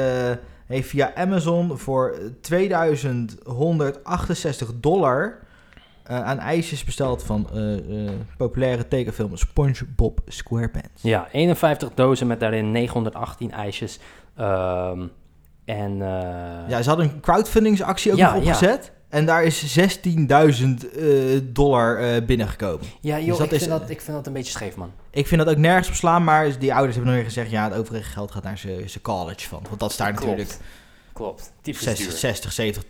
[0.67, 5.41] heeft via Amazon voor 2168 dollar...
[6.11, 11.03] Uh, aan ijsjes besteld van uh, uh, populaire tekenfilm SpongeBob SquarePants.
[11.03, 13.99] Ja, 51 dozen met daarin 918 ijsjes.
[14.41, 15.11] Um,
[15.65, 15.97] en,
[16.69, 18.93] ja, ze hadden een crowdfundingsactie ook ja, nog opgezet.
[18.95, 19.02] Ja.
[19.13, 19.85] En daar is 16.000
[20.97, 22.87] uh, dollar uh, binnengekomen.
[23.01, 24.93] Ja, joh, dus dat ik, is, vind dat, ik vind dat een beetje scheef, man.
[25.11, 27.51] Ik vind dat ook nergens op slaan, maar die ouders hebben nog weer gezegd...
[27.51, 29.63] ja, het overige geld gaat naar zijn college van.
[29.69, 30.57] Want dat is daar natuurlijk...
[31.13, 32.83] Klopt, 60, 60, 70,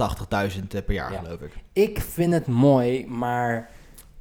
[0.54, 1.18] 80.000 per jaar, ja.
[1.18, 1.52] geloof ik.
[1.72, 3.70] Ik vind het mooi, maar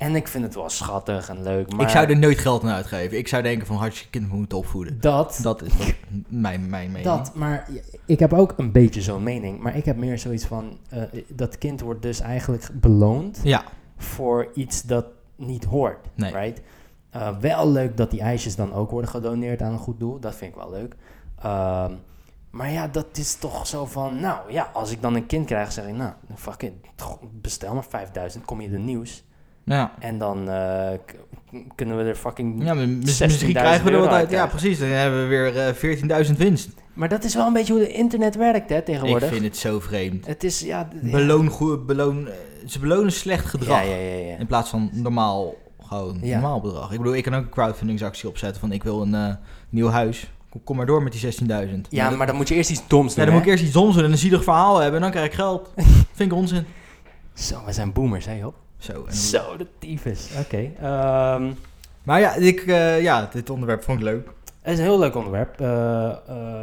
[0.02, 1.74] en ik vind het wel schattig en leuk.
[1.74, 1.82] Maar...
[1.82, 3.18] Ik zou er nooit geld aan uitgeven.
[3.18, 5.00] Ik zou denken van je kind moeten opvoeden.
[5.00, 5.40] Dat.
[5.42, 5.74] Dat is
[6.28, 7.04] mijn, mijn mening.
[7.04, 7.68] Dat, maar
[8.06, 9.60] ik heb ook een beetje zo'n mening.
[9.60, 13.64] Maar ik heb meer zoiets van, uh, dat kind wordt dus eigenlijk beloond ja.
[13.98, 16.08] voor iets dat niet hoort.
[16.14, 16.32] Nee.
[16.32, 16.62] Right?
[17.16, 20.20] Uh, wel leuk dat die ijsjes dan ook worden gedoneerd aan een goed doel.
[20.20, 20.96] Dat vind ik wel leuk.
[21.46, 21.86] Uh,
[22.50, 25.72] maar ja, dat is toch zo van, nou ja, als ik dan een kind krijg,
[25.72, 26.74] zeg ik, nou, fuck it,
[27.32, 29.24] bestel maar 5000, kom je de nieuws.
[29.64, 29.94] Ja.
[30.00, 30.90] En dan uh,
[31.76, 32.64] kunnen we er fucking.
[32.64, 34.30] Ja, misschien krijgen we er wat uit.
[34.30, 34.80] Ja, precies.
[34.80, 36.70] Dan hebben we weer uh, eh, 14.000 winst.
[36.94, 39.28] Maar dat is wel een beetje hoe het internet werkt, hè, tegenwoordig.
[39.28, 40.26] Ik vind het zo vreemd.
[40.26, 40.88] Het is, ja...
[41.02, 42.28] Beloon, goed, beloon,
[42.66, 43.84] ze belonen slecht gedrag.
[43.84, 46.92] Ja, ja, ja, in plaats van normaal, gewoon normaal bedrag.
[46.92, 49.34] Ik bedoel, ik kan ook een crowdfundingsactie opzetten van ik wil een uh,
[49.70, 50.32] nieuw huis.
[50.64, 51.48] Kom maar door met die 16.000.
[51.90, 53.74] Ja, maar, dan moet je eerst iets doms doen, Ja, dan moet ik eerst iets
[53.74, 55.74] doms doen en een zielig verhaal hebben en dan krijg ik geld.
[56.16, 56.66] vind ik onzin.
[57.34, 58.56] Zo, we zijn boomers, hè, Job?
[58.82, 60.30] Zo, en Zo de tyfus.
[60.40, 60.72] Oké.
[60.80, 61.58] Okay, um,
[62.04, 64.28] maar ja, ik, uh, ja, dit onderwerp vond ik leuk.
[64.62, 65.62] Het is een heel leuk onderwerp.
[65.62, 65.68] Uh,
[66.30, 66.62] uh,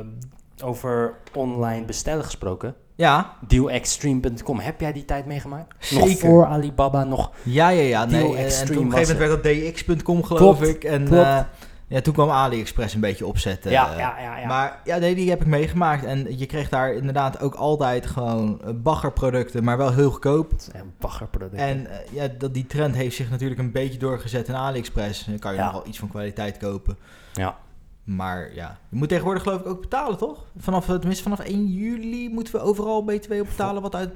[0.64, 2.74] over online bestellen gesproken.
[2.94, 3.33] Ja.
[3.48, 4.59] Dealextreme.com.
[4.59, 5.74] Heb jij die tijd meegemaakt?
[5.78, 6.09] Zeker.
[6.09, 8.04] Nog voor Alibaba, nog Ja, ja, ja.
[8.04, 10.85] Nee, en op een gegeven moment werd dat dx.com geloof klopt, ik.
[10.85, 11.44] En klopt.
[11.88, 13.70] Ja, toen kwam AliExpress een beetje opzetten.
[13.70, 14.46] Ja, ja, ja, ja.
[14.46, 16.05] Maar ja, nee, die heb ik meegemaakt.
[16.05, 20.53] En je kreeg daar inderdaad ook altijd gewoon eh, baggerproducten, maar wel heel goedkoop.
[20.72, 21.59] En baggerproducten.
[21.59, 25.24] En uh, ja, dat, die trend heeft zich natuurlijk een beetje doorgezet in AliExpress.
[25.24, 26.98] Dan kan je nogal iets van kwaliteit kopen.
[27.33, 27.57] Ja.
[28.05, 30.44] Maar ja, je moet tegenwoordig geloof ik ook betalen, toch?
[30.57, 34.11] Vanaf, tenminste vanaf 1 juli moeten we overal BTW op betalen wat uit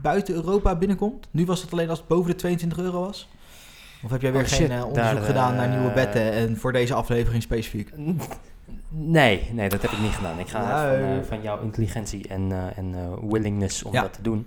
[0.00, 1.28] buiten Europa binnenkomt.
[1.30, 3.28] Nu was het alleen als het boven de 22 euro was.
[4.06, 6.94] Of heb jij weer oh, geen uh, onderzoek gedaan naar nieuwe wetten en voor deze
[6.94, 7.90] aflevering specifiek?
[8.88, 10.38] Nee, nee, dat heb ik niet gedaan.
[10.38, 14.02] Ik ga van, uh, van, jouw intelligentie en, en willingness om ja.
[14.02, 14.46] dat te doen.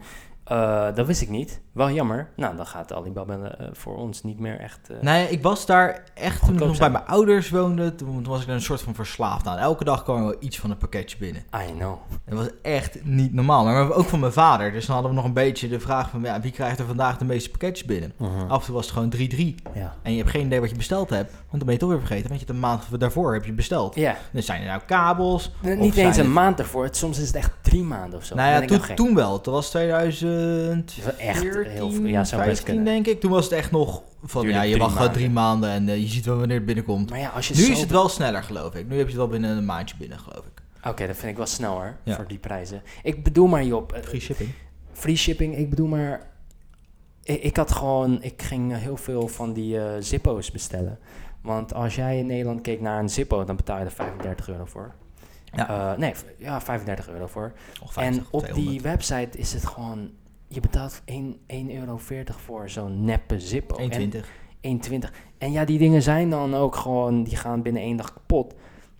[0.52, 1.62] Uh, dat wist ik niet.
[1.72, 2.30] Wel jammer.
[2.36, 4.90] Nou, dan gaat Alibaba uh, voor ons niet meer echt...
[4.92, 7.96] Uh, nee, ik was daar echt toen ik nog bij mijn ouders woonde.
[7.96, 9.58] Toen was ik een soort van verslaafd aan.
[9.58, 11.42] Elke dag kwam er wel iets van een pakketje binnen.
[11.68, 11.98] I know.
[12.26, 13.64] Het was echt niet normaal.
[13.64, 14.72] Maar ook van mijn vader.
[14.72, 16.22] Dus dan hadden we nog een beetje de vraag van...
[16.22, 18.14] Ja, wie krijgt er vandaag de meeste pakketjes binnen?
[18.18, 18.50] -huh.
[18.50, 19.56] Af en toe was het gewoon 3-3.
[19.74, 19.96] Ja.
[20.02, 21.32] En je hebt geen idee wat je besteld hebt.
[21.32, 22.30] Want dan ben je toch weer vergeten.
[22.30, 23.96] Want je een maand daarvoor heb je besteld.
[23.96, 24.16] Ja.
[24.32, 25.52] Dan zijn er nou kabels.
[25.62, 26.88] niet eens een maand ervoor.
[26.92, 28.36] Soms is het echt drie maanden of zo.
[28.36, 29.42] Nou ja, toen, toen wel.
[29.42, 30.39] Toen was 2000
[31.18, 32.06] echt heel veel.
[32.06, 33.20] Ja, 15 denk ik.
[33.20, 36.26] Toen was het echt nog van ja, je wacht drie maanden en uh, je ziet
[36.26, 37.10] wel wanneer het binnenkomt.
[37.10, 38.88] Maar ja, als je nu is het wel sneller, geloof ik.
[38.88, 40.62] Nu heb je het wel binnen een maandje binnen, geloof ik.
[40.78, 42.16] Oké, okay, dat vind ik wel sneller ja.
[42.16, 42.82] voor die prijzen.
[43.04, 43.96] Ik bedoel maar, Job.
[43.96, 44.50] Uh, free shipping.
[44.92, 46.28] Free shipping, ik bedoel maar.
[47.24, 51.00] Ik, ik had gewoon, ik ging heel veel van die uh, Zippo's bestellen.
[51.42, 54.66] Want als jij in Nederland keek naar een Zippo, dan betaal je er 35 euro
[54.66, 54.94] voor.
[55.54, 55.96] Ja.
[55.98, 57.52] nee, ja, 35 euro voor.
[57.74, 58.56] 50, en op 200.
[58.56, 60.10] die website is het gewoon
[60.50, 61.16] je betaalt 1,40
[61.68, 63.90] euro voor zo'n neppe Zippo.
[63.90, 64.16] 1,20.
[64.62, 65.10] 1,20.
[65.38, 68.54] En ja, die dingen zijn dan ook gewoon, die gaan binnen één dag kapot.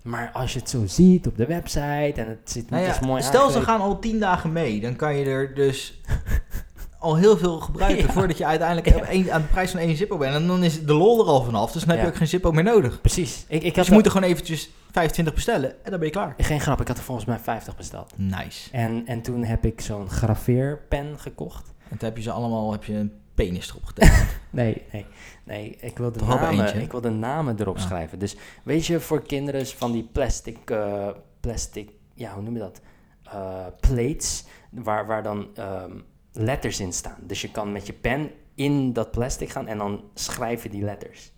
[0.04, 3.22] Maar als je het zo ziet op de website en het zit nou ja, mooi
[3.22, 6.02] Stel ze gaan al 10 dagen mee, dan kan je er dus
[7.00, 9.34] al heel veel gebruiken voordat je uiteindelijk ja.
[9.34, 10.36] aan de prijs van één Zippo bent.
[10.36, 12.52] En dan is de lol er al vanaf, dus dan heb je ook geen Zippo
[12.52, 13.02] meer nodig.
[13.02, 13.46] Precies.
[13.48, 16.34] Ik, ik dus je moet er gewoon eventjes 25 bestellen en dan ben je klaar.
[16.38, 18.14] Geen grap, ik had er volgens mij 50 besteld.
[18.16, 18.70] Nice.
[18.72, 21.74] En, en toen heb ik zo'n graveerpen gekocht.
[21.90, 24.26] En toen heb je ze allemaal, heb je een penis erop getekend.
[24.50, 25.06] nee, nee,
[25.44, 25.78] nee.
[25.80, 28.20] Ik wil de, namen, ik wil de namen erop schrijven.
[28.20, 31.08] Dus weet je, voor kinderen van die plastic, uh,
[31.40, 32.82] plastic, ja, hoe noem je dat?
[33.26, 36.04] Uh, plates, waar, waar dan um,
[36.40, 37.18] letters in staan.
[37.22, 41.32] Dus je kan met je pen in dat plastic gaan en dan schrijven die letters.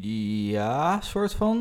[0.00, 1.56] Ja, soort van.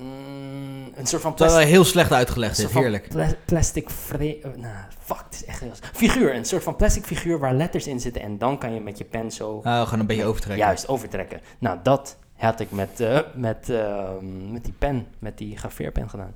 [0.00, 1.66] Mm, een soort van plastic.
[1.66, 3.08] Heel slecht uitgelegd is, heerlijk.
[3.08, 3.88] Pla plastic.
[4.20, 4.20] Uh,
[4.56, 5.72] nou, fuck, het is echt heel.
[5.92, 8.22] Figuur, een soort van plastic figuur waar letters in zitten.
[8.22, 9.50] En dan kan je met je pen zo.
[9.50, 10.66] Oh, gewoon een beetje overtrekken.
[10.66, 11.40] Juist, overtrekken.
[11.58, 14.10] Nou, dat had ik met, uh, met, uh,
[14.50, 16.34] met die pen, met die graveerpen gedaan.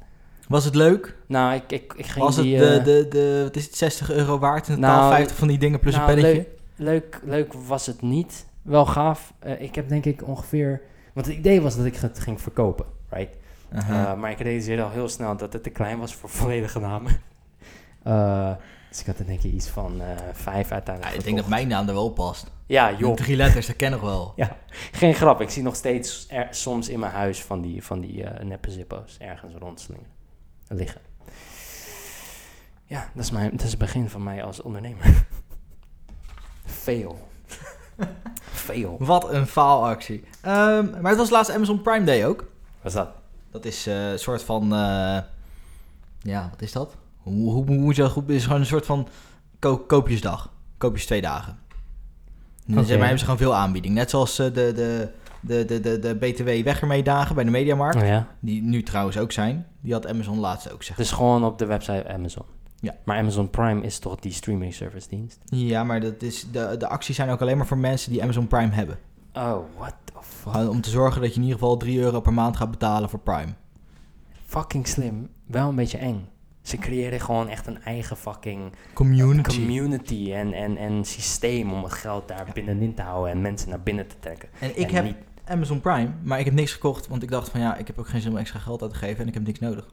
[0.49, 1.17] Was het leuk?
[1.27, 4.11] Nou, ik, ik, ik ging Was die, het de, de, de, wat is het, 60
[4.11, 4.69] euro waard?
[4.69, 6.49] In totaal nou, 50 van die dingen plus nou, een pennetje?
[6.77, 8.47] Leuk, leuk, leuk was het niet.
[8.63, 9.33] Wel gaaf.
[9.59, 10.83] ik heb denk ik ongeveer
[11.17, 13.37] want het idee was dat ik het ging verkopen, right?
[13.75, 17.21] Uh, maar ik realiseerde al heel snel dat het te klein was voor volledige namen.
[18.07, 18.53] Uh,
[18.89, 21.47] dus ik had er denk ik iets van uh, vijf uiteindelijk ja, Ik denk dat
[21.49, 22.51] mijn naam er wel past.
[22.67, 23.15] Ja, joh.
[23.15, 24.33] drie letters, dat ken ik wel.
[24.37, 24.57] ja,
[24.93, 25.41] geen grap.
[25.41, 29.17] Ik zie nog steeds er, soms in mijn huis van die, van die neppe zippo's
[29.19, 30.16] ergens rondslingen
[30.69, 31.01] liggen.
[32.85, 35.27] Ja, dat is, mijn, dat is het begin van mij als ondernemer.
[36.65, 37.29] Veel.
[38.39, 38.97] Veel.
[39.13, 40.25] Wat een faalactie.
[40.47, 42.39] Um, maar het was laatst Amazon Prime Day ook.
[42.83, 43.09] Wat is dat?
[43.51, 44.63] Dat is uh, een soort van...
[44.63, 45.19] Uh,
[46.23, 46.97] ja, wat is dat?
[47.17, 48.27] Hoe, hoe, hoe moet je dat goed...
[48.27, 49.09] Het is gewoon een soort van
[49.59, 50.53] ko koopjesdag.
[50.79, 51.59] Koopjes twee dagen.
[52.67, 52.99] Dus okay.
[52.99, 53.95] hebben ze gewoon veel aanbieding.
[53.95, 55.09] Net zoals uh, de, de,
[55.47, 57.97] de, de, de, de BTW weg ermee dagen bij de Mediamarkt.
[57.97, 58.27] Oh, ja.
[58.41, 59.67] Die nu trouwens ook zijn.
[59.81, 62.45] Die had Amazon laatst ook, zeg Dus gewoon op de website Amazon?
[62.81, 62.95] Ja.
[63.05, 65.39] Maar Amazon Prime is toch die streaming service dienst?
[65.45, 68.47] Ja, maar dat is, de, de acties zijn ook alleen maar voor mensen die Amazon
[68.47, 68.99] Prime hebben.
[69.35, 70.71] Oh, what the fuck?
[70.71, 73.19] Om te zorgen dat je in ieder geval 3 euro per maand gaat betalen voor
[73.19, 73.55] Prime.
[74.45, 75.29] Fucking slim.
[75.47, 76.29] Wel een beetje eng.
[76.63, 81.93] Ze creëren gewoon echt een eigen fucking community, community en, en, en systeem om het
[81.93, 84.49] geld daar binnenin te houden en mensen naar binnen te trekken.
[84.61, 85.15] En ik heb
[85.49, 88.09] Amazon Prime, maar ik heb niks gekocht, want ik dacht van ja, ik heb ook
[88.09, 89.87] geen zin om extra geld uit te geven en ik heb niks nodig.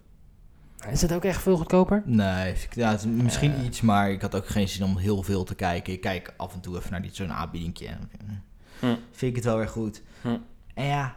[0.91, 2.03] Is het ook echt veel goedkoper?
[2.05, 3.65] Nee, ja, het misschien uh.
[3.65, 5.93] iets, maar ik had ook geen zin om heel veel te kijken.
[5.93, 7.87] Ik kijk af en toe even naar zo'n aanbiedingje.
[8.79, 8.95] Hm.
[9.11, 10.01] Vind ik het wel weer goed.
[10.21, 10.37] Hm.
[10.73, 11.15] En ja,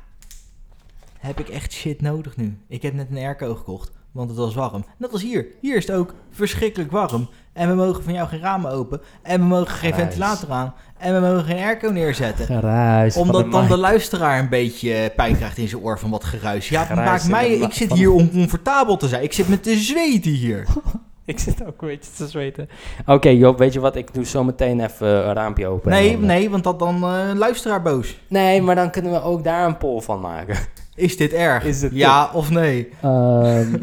[1.18, 2.58] heb ik echt shit nodig nu?
[2.68, 4.84] Ik heb net een airco gekocht, want het was warm.
[4.98, 5.46] Net als hier.
[5.60, 7.28] Hier is het ook verschrikkelijk warm.
[7.52, 9.00] En we mogen van jou geen ramen open.
[9.22, 10.74] En we mogen geen ventilator aan.
[10.98, 12.46] En we mogen geen airco neerzetten.
[12.46, 13.16] Geruis.
[13.16, 16.68] Omdat dan de luisteraar een beetje pijn krijgt in zijn oor van wat geruis.
[16.68, 17.50] Ja, maakt mij...
[17.50, 19.22] Ik zit hier om comfortabel te zijn.
[19.22, 20.66] Ik zit met te zweten hier.
[21.24, 22.68] ik zit ook een beetje te zweten.
[23.00, 23.96] Oké, okay, Job, weet je wat?
[23.96, 25.90] Ik doe zo meteen even een raampje open.
[25.90, 28.18] Nee, dan, nee, want dat dan uh, luisteraar boos.
[28.28, 30.56] Nee, maar dan kunnen we ook daar een poll van maken.
[30.94, 31.64] Is dit erg?
[31.64, 32.88] Is het ja of nee?
[33.04, 33.80] Um,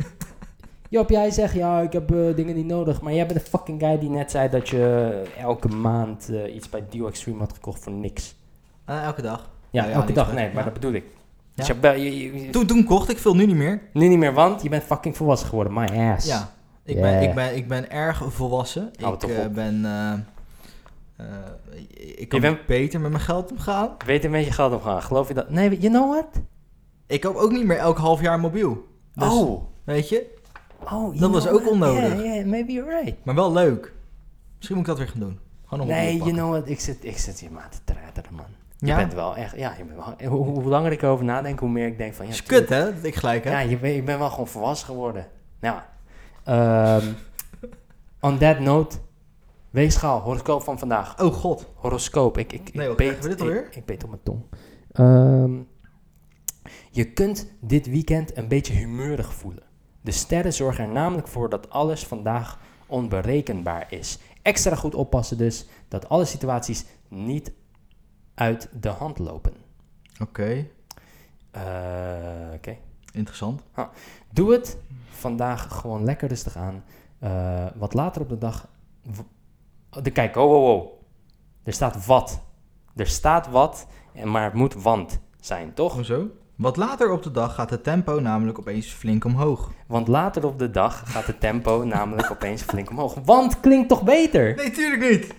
[0.94, 3.02] Job, jij zegt ja, ik heb uh, dingen niet nodig.
[3.02, 6.70] Maar jij bent de fucking guy die net zei dat je elke maand uh, iets
[6.70, 8.36] bij Dio Extreme had gekocht voor niks.
[8.90, 9.50] Uh, elke dag.
[9.70, 10.34] Ja, ja elke dag.
[10.34, 11.04] Nee, maar dat bedoel ik.
[11.54, 11.66] Ja.
[11.66, 13.82] Dus je, je, toen, toen kocht ik veel, nu niet meer.
[13.94, 15.74] Nu niet meer, want je bent fucking volwassen geworden.
[15.74, 16.28] My ass.
[16.28, 16.50] Ja,
[16.84, 17.12] ik, yeah.
[17.12, 18.92] ben, ik, ben, ik ben erg volwassen.
[19.04, 19.86] Oh, ik ben...
[22.16, 22.66] ik kan bent...
[22.66, 23.90] beter met mijn geld omgaan.
[24.06, 25.50] Beter met je geld omgaan, geloof je dat?
[25.50, 26.42] Nee, you know what?
[27.08, 28.88] Ik koop ook niet meer elk half jaar mobiel.
[29.16, 29.64] Dus, oh.
[29.84, 30.42] Weet je,
[30.92, 32.02] Oh, dat was ook onnodig.
[32.02, 33.26] Yeah, yeah, maybe you're right.
[33.26, 33.94] Maar wel leuk.
[34.56, 35.40] Misschien moet ik dat weer gaan doen.
[35.66, 38.46] Gewoon nee, you know what, ik zit, ik zit hier maar te treiteren, man.
[38.78, 41.70] Je bent wel echt, ja, je bent wel, hoe, hoe, langer ik erover nadenk, hoe
[41.70, 42.26] meer ik denk van...
[42.26, 42.94] Ja, is kut, hè?
[42.94, 43.54] Dat ik gelijk heb.
[43.54, 45.28] Ja, je, ben, je bent wel gewoon volwassen geworden.
[45.60, 45.80] Nou,
[46.48, 47.16] um,
[48.20, 48.98] on that note,
[49.70, 51.22] weegschaal, horoscoop van vandaag.
[51.22, 51.68] Oh god.
[51.76, 53.66] Horoscoop, ik, ik, nee, ik, beet, dit alweer?
[53.66, 54.44] Ik, ik beet op mijn tong.
[54.94, 55.68] Um,
[56.92, 59.64] je kunt dit weekend een beetje humeurig voelen.
[60.04, 64.20] De sterren zorgen er namelijk voor dat alles vandaag onberekenbaar is.
[64.42, 67.52] Extra goed oppassen dus dat alle situaties niet
[68.34, 69.54] uit de hand lopen.
[70.22, 70.68] Oké.
[71.52, 71.62] Eh,
[72.54, 72.78] oké.
[73.12, 73.64] Interessant.
[74.32, 74.78] Doe het
[75.10, 76.84] vandaag gewoon lekker rustig aan.
[77.20, 78.68] Uh, wat later op de dag.
[80.02, 80.92] De, kijk, oh, oh, oh.
[81.64, 82.42] Er staat wat.
[82.96, 83.88] Er staat wat,
[84.24, 85.94] maar het moet want zijn, toch?
[85.94, 86.28] Hoezo?
[86.56, 89.72] Wat later op de dag gaat het tempo namelijk opeens flink omhoog.
[89.88, 93.16] Want later op de dag gaat het tempo namelijk opeens flink omhoog.
[93.26, 94.56] Want klinkt toch beter?
[94.56, 95.34] Nee, tuurlijk niet.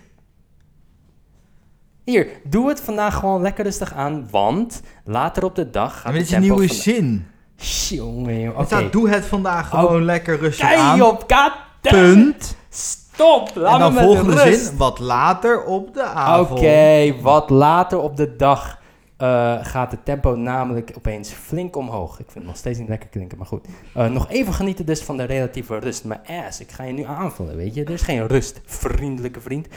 [2.03, 6.13] Hier, doe het vandaag gewoon lekker rustig aan, want later op de dag gaat maar
[6.13, 7.27] dit is een nieuwe zin.
[7.55, 8.59] Jongen, joh.
[8.59, 8.89] Okay.
[8.89, 11.01] doe het vandaag gewoon oh, lekker rustig Kei aan.
[11.01, 11.63] op katten.
[11.81, 12.55] Punt.
[12.69, 14.65] Stop, laat en dan me volgende rust.
[14.65, 16.59] zin, wat later op de avond.
[16.59, 18.79] Oké, wat later op de dag
[19.17, 22.11] uh, gaat het tempo namelijk opeens flink omhoog.
[22.11, 23.67] Ik vind het nog steeds niet lekker klinken, maar goed.
[23.97, 26.03] Uh, nog even genieten dus van de relatieve rust.
[26.03, 27.83] Maar ass, ik ga je nu aanvullen, weet je.
[27.83, 29.67] Er is geen rust, vriendelijke vriend.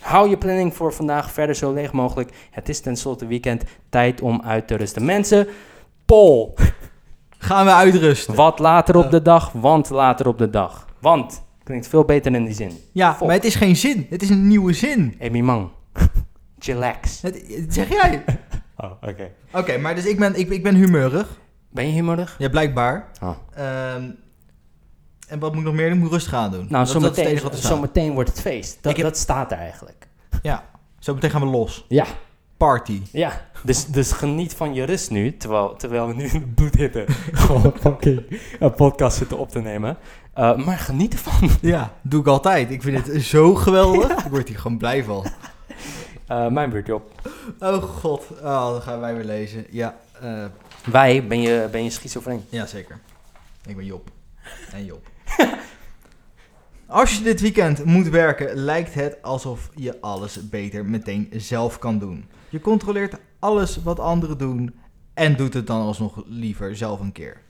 [0.00, 2.30] Hou je planning voor vandaag verder zo leeg mogelijk.
[2.50, 5.04] Het is tenslotte weekend, tijd om uit te rusten.
[5.04, 5.46] Mensen,
[6.04, 6.54] Pol.
[7.38, 8.34] Gaan we uitrusten.
[8.34, 10.86] Wat later op de dag, want later op de dag.
[11.00, 12.72] Want, klinkt veel beter in die zin.
[12.92, 14.06] Ja, maar het is geen zin.
[14.10, 15.16] Het is een nieuwe zin.
[15.22, 15.68] Amy Mang.
[16.58, 17.20] Chillax.
[17.68, 18.24] zeg jij?
[18.76, 19.30] Oh, oké.
[19.52, 21.40] Oké, maar dus ik ben, ik, ik ben humeurig.
[21.70, 22.34] Ben je humeurig?
[22.38, 23.10] Ja, blijkbaar.
[23.22, 23.36] Oh.
[23.94, 24.18] Um,
[25.28, 25.96] en wat moet ik nog meer doen?
[25.96, 26.66] Ik moet rustig gaan doen.
[26.68, 28.78] Nou, zometeen zo meteen wordt het feest.
[28.80, 30.08] Dat, dat staat er eigenlijk.
[30.42, 30.64] Ja,
[30.98, 31.84] zo meteen gaan we los.
[31.88, 32.06] Ja.
[32.56, 33.02] Party.
[33.12, 37.04] Ja, dus, dus geniet van je rust nu, terwijl, terwijl we nu in de bloedhitte
[37.32, 39.96] gewoon fucking een podcast zitten op te nemen.
[40.36, 41.50] Uh, maar geniet ervan.
[41.60, 42.70] Ja, doe ik altijd.
[42.70, 44.10] Ik vind het zo geweldig.
[44.24, 45.26] Ik word hier gewoon blij van.
[46.30, 47.30] Uh, mijn beurt, Job.
[47.58, 49.66] Oh god, oh, dan gaan wij weer lezen.
[49.70, 49.96] Ja.
[50.22, 50.44] Uh...
[50.84, 52.44] Wij, ben je, ben je schizofreen?
[52.48, 52.98] Ja, zeker.
[53.66, 54.10] Ik ben Job.
[54.72, 55.06] En Job.
[56.86, 61.98] Als je dit weekend moet werken, lijkt het alsof je alles beter meteen zelf kan
[61.98, 62.28] doen.
[62.48, 64.74] Je controleert alles wat anderen doen
[65.14, 67.40] en doet het dan alsnog liever zelf een keer.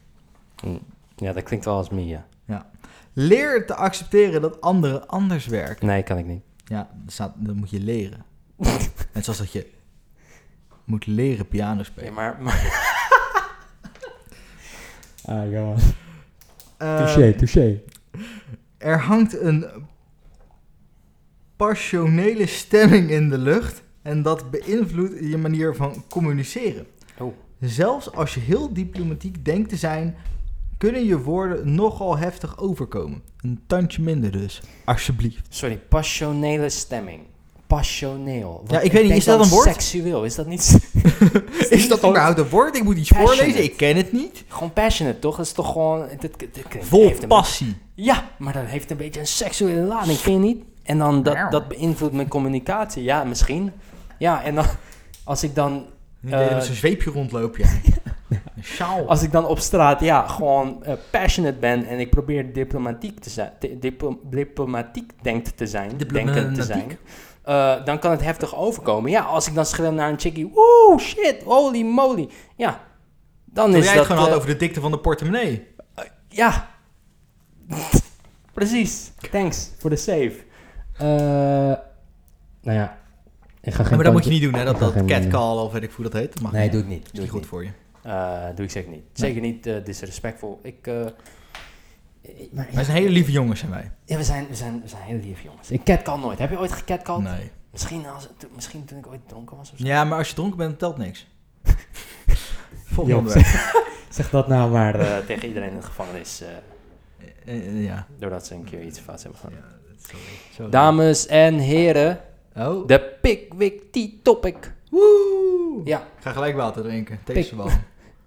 [0.57, 0.79] Hm.
[1.17, 2.27] Ja, dat klinkt wel als Mia.
[2.45, 2.71] Ja.
[3.12, 5.87] Leer te accepteren dat anderen anders werken.
[5.87, 6.43] Nee, kan ik niet.
[6.65, 8.25] Ja, dat, staat, dat moet je leren.
[9.12, 9.66] Net zoals dat je
[10.85, 12.09] moet leren piano spelen.
[12.09, 12.42] Ja, maar...
[12.42, 12.95] maar...
[15.25, 15.75] ah, ja.
[16.77, 17.83] touché, ehm, touché.
[18.79, 19.66] Er hangt een
[21.57, 26.87] passionele stemming in de lucht en dat beïnvloedt je manier van communiceren.
[27.19, 27.35] Oh.
[27.61, 30.16] Zelfs als je heel diplomatiek denkt te zijn,
[30.79, 33.23] kunnen je woorden nogal heftig overkomen.
[33.40, 35.47] Een tandje minder dus, alsjeblieft.
[35.49, 37.23] Sorry, passionele stemming
[37.67, 38.65] passioneel.
[38.67, 39.69] ja, ik weet niet, is dat een woord?
[39.69, 40.79] Seksueel, is dat niet...
[41.69, 42.77] is dat überhaupt een woord?
[42.77, 44.45] Ik moet iets voorlezen, ik ken het niet.
[44.49, 45.37] Gewoon passionate, toch?
[45.37, 46.09] Dat is toch gewoon...
[46.09, 46.31] Het,
[46.81, 47.77] Vol passie.
[47.95, 50.65] ja, maar dat heeft een beetje een seksuele lading, vind je niet?
[50.83, 53.03] En dan dat, dat beïnvloedt mijn communicatie.
[53.03, 53.73] Ja, misschien.
[54.19, 54.65] Ja, en dan
[55.25, 55.87] als ik dan...
[56.21, 57.69] Niet uh, met zo'n zweepje rondloop, ja.
[58.63, 59.09] Sjaal.
[59.09, 63.31] Als ik dan op straat, ja, gewoon uh, passionate ben en ik probeer diplomatiek te
[63.31, 63.53] zijn,
[64.23, 66.99] diplomatiek denkt te zijn, denken te zijn,
[67.49, 69.11] uh, dan kan het heftig overkomen.
[69.11, 72.29] Ja, als ik dan schreeuw naar een chickie, woe, shit, holy moly.
[72.57, 72.81] Ja,
[73.45, 73.95] dan is jij dat...
[73.95, 75.67] het gewoon uh, had over de dikte van de portemonnee.
[75.99, 76.69] Uh, ja.
[78.55, 79.13] Precies.
[79.31, 80.35] Thanks voor de save.
[82.63, 82.99] nou ja,
[83.61, 83.95] ik ga geen...
[83.97, 84.65] maar dat moet je niet doen, hè?
[84.65, 86.33] Dat, dat catcall of weet ik hoe dat heet.
[86.33, 86.73] Dat mag nee, niet.
[86.73, 87.05] doe ik niet.
[87.05, 87.71] Dat is niet goed voor je.
[88.55, 89.05] doe ik zeker niet.
[89.13, 90.61] Zeker niet disrespectful.
[90.63, 90.89] Ik
[92.53, 93.91] maar, wij zijn hele lieve jongens, zijn wij.
[94.05, 95.71] Ja, we zijn, we zijn, we zijn hele lieve jongens.
[95.71, 96.39] Ik catcall nooit.
[96.39, 97.23] Heb je ooit gecatcalled?
[97.23, 97.51] Nee.
[97.73, 99.85] Misschien, als, misschien toen ik ooit dronken was of zo.
[99.85, 101.27] Ja, maar als je dronken bent, telt niks.
[102.95, 103.75] Volgende zeg,
[104.09, 105.01] zeg dat nou maar.
[105.01, 106.43] Uh, tegen iedereen in de gevangenis.
[107.47, 108.07] Uh, ja.
[108.19, 109.59] Doordat ze een keer iets fout hebben gedaan.
[110.57, 112.21] Ja, Dames en heren.
[112.57, 112.87] Oh.
[112.87, 114.73] De Pickwick Tea Topic.
[114.91, 115.81] Woe!
[115.85, 115.99] Ja.
[115.99, 117.19] Ik ga gelijk water drinken.
[117.25, 117.71] Deze wel.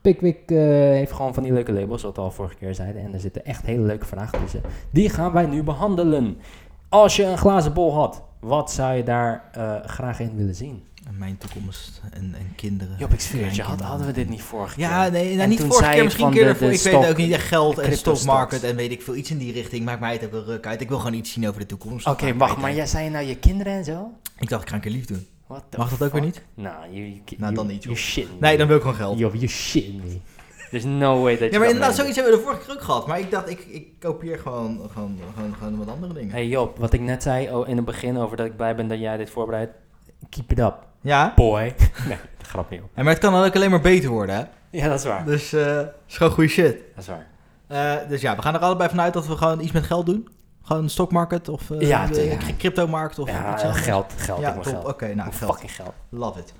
[0.02, 3.02] Pickwick uh, heeft gewoon van die leuke labels, wat we al vorige keer zeiden.
[3.02, 4.62] En er zitten echt hele leuke vragen tussen.
[4.90, 6.38] Die gaan wij nu behandelen.
[6.90, 10.84] Als je een glazen bol had, wat zou je daar uh, graag in willen zien?
[11.08, 12.96] En mijn toekomst en, en kinderen.
[12.98, 14.84] Job, ik zweer je, had, hadden we dit niet vorige keer?
[14.84, 16.72] Ja, nee, nou, niet vorige keer, misschien een keer ervoor.
[16.72, 19.54] Ik weet ook niet echt geld en stockmarket en weet ik veel, iets in die
[19.54, 19.86] richting.
[19.86, 20.82] Maakt mij het even ruk uit.
[20.82, 22.08] Ik wil gewoon iets zien over de toekomst.
[22.08, 24.12] Oké, wacht, maar jij zei nou je kinderen en zo?
[24.40, 25.28] Ik dacht, ik ga een keer lief doen.
[25.78, 26.42] Mag dat ook weer niet?
[26.54, 27.96] Nou, you, nou dan niet, joh.
[27.96, 28.40] shit.
[28.40, 29.20] Nee, dan wil ik gewoon geld.
[29.20, 30.20] Job, you shit me.
[30.70, 33.08] There's no way that Ja, maar inderdaad, zoiets hebben we de vorige keer ook gehad.
[33.08, 36.32] Maar ik dacht, ik, ik kopieer gewoon, gewoon, gewoon, gewoon wat andere dingen.
[36.32, 38.88] Hey Job, wat ik net zei oh, in het begin over dat ik blij ben
[38.88, 39.72] dat jij dit voorbereidt.
[40.30, 40.76] Keep it up.
[41.02, 41.34] Ja?
[41.36, 41.76] Boy.
[42.08, 42.86] nee, grapje joh.
[42.96, 44.44] Ja, maar het kan dan ook alleen maar beter worden, hè?
[44.70, 45.26] Ja, dat is waar.
[45.26, 46.78] Dus uh, is gewoon goede shit.
[46.96, 47.28] Dat is waar.
[47.72, 50.28] Uh, dus ja, we gaan er allebei vanuit dat we gewoon iets met geld doen.
[50.70, 52.38] Gewoon een stockmarket of uh, ja, de, ja.
[52.58, 54.76] cryptomarkt of ja, iets geld, geld, ja, top.
[54.76, 55.52] Oké, okay, nou, geld.
[55.52, 55.94] Fucking geld.
[56.10, 56.54] Love it.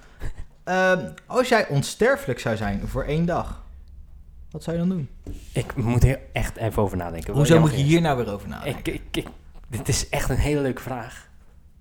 [0.66, 0.94] uh,
[1.38, 3.64] als jij onsterfelijk zou zijn voor één dag,
[4.52, 5.10] wat zou je dan doen?
[5.54, 7.34] Ik moet hier echt even over nadenken.
[7.34, 8.94] Hoezo moet je hier nou weer over nadenken?
[8.94, 9.28] Ik, ik, ik,
[9.68, 11.28] dit is echt een hele leuke vraag.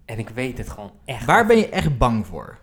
[0.04, 1.24] En ik weet het gewoon echt.
[1.24, 2.58] Waar ben je echt bang voor?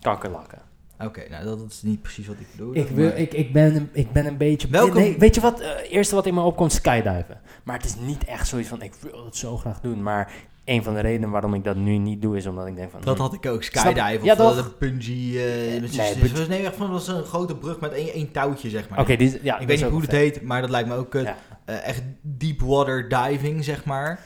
[0.00, 0.58] Kakkerlakken.
[1.04, 2.76] Oké, nou dat is niet precies wat ik bedoel.
[2.76, 4.68] Ik, wil, ik, ik, ben, ik ben een beetje...
[4.68, 4.98] Welke...
[4.98, 5.58] Nee, weet je wat?
[5.58, 7.40] Het uh, eerste wat in me opkomt, skydiven.
[7.62, 10.02] Maar het is niet echt zoiets van, ik wil het zo graag doen.
[10.02, 10.32] Maar
[10.64, 13.00] een van de redenen waarom ik dat nu niet doe, is omdat ik denk van...
[13.00, 15.32] Dat had ik ook, skydive ja, of de bungee...
[15.32, 18.68] Uh, nee, nee, was, nee, echt van, was een grote brug met één, één touwtje,
[18.68, 18.98] zeg maar.
[18.98, 21.36] Oké, okay, ja, Ik weet niet hoe het heet, maar dat lijkt me ook ja.
[21.66, 24.20] uh, echt deep water diving, zeg maar.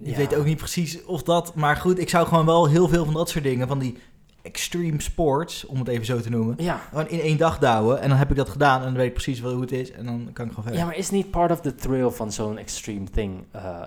[0.00, 0.16] Ik ja.
[0.16, 1.54] weet ook niet precies of dat...
[1.54, 3.96] Maar goed, ik zou gewoon wel heel veel van dat soort dingen, van die
[4.42, 6.54] extreme sports, om het even zo te noemen.
[6.58, 6.80] Ja.
[6.88, 8.00] Gewoon in één dag douwen.
[8.00, 9.92] En dan heb ik dat gedaan en dan weet ik precies wel hoe het is.
[9.92, 10.80] En dan kan ik gewoon verder.
[10.80, 13.44] Ja, maar is niet part of the thrill van zo'n extreme thing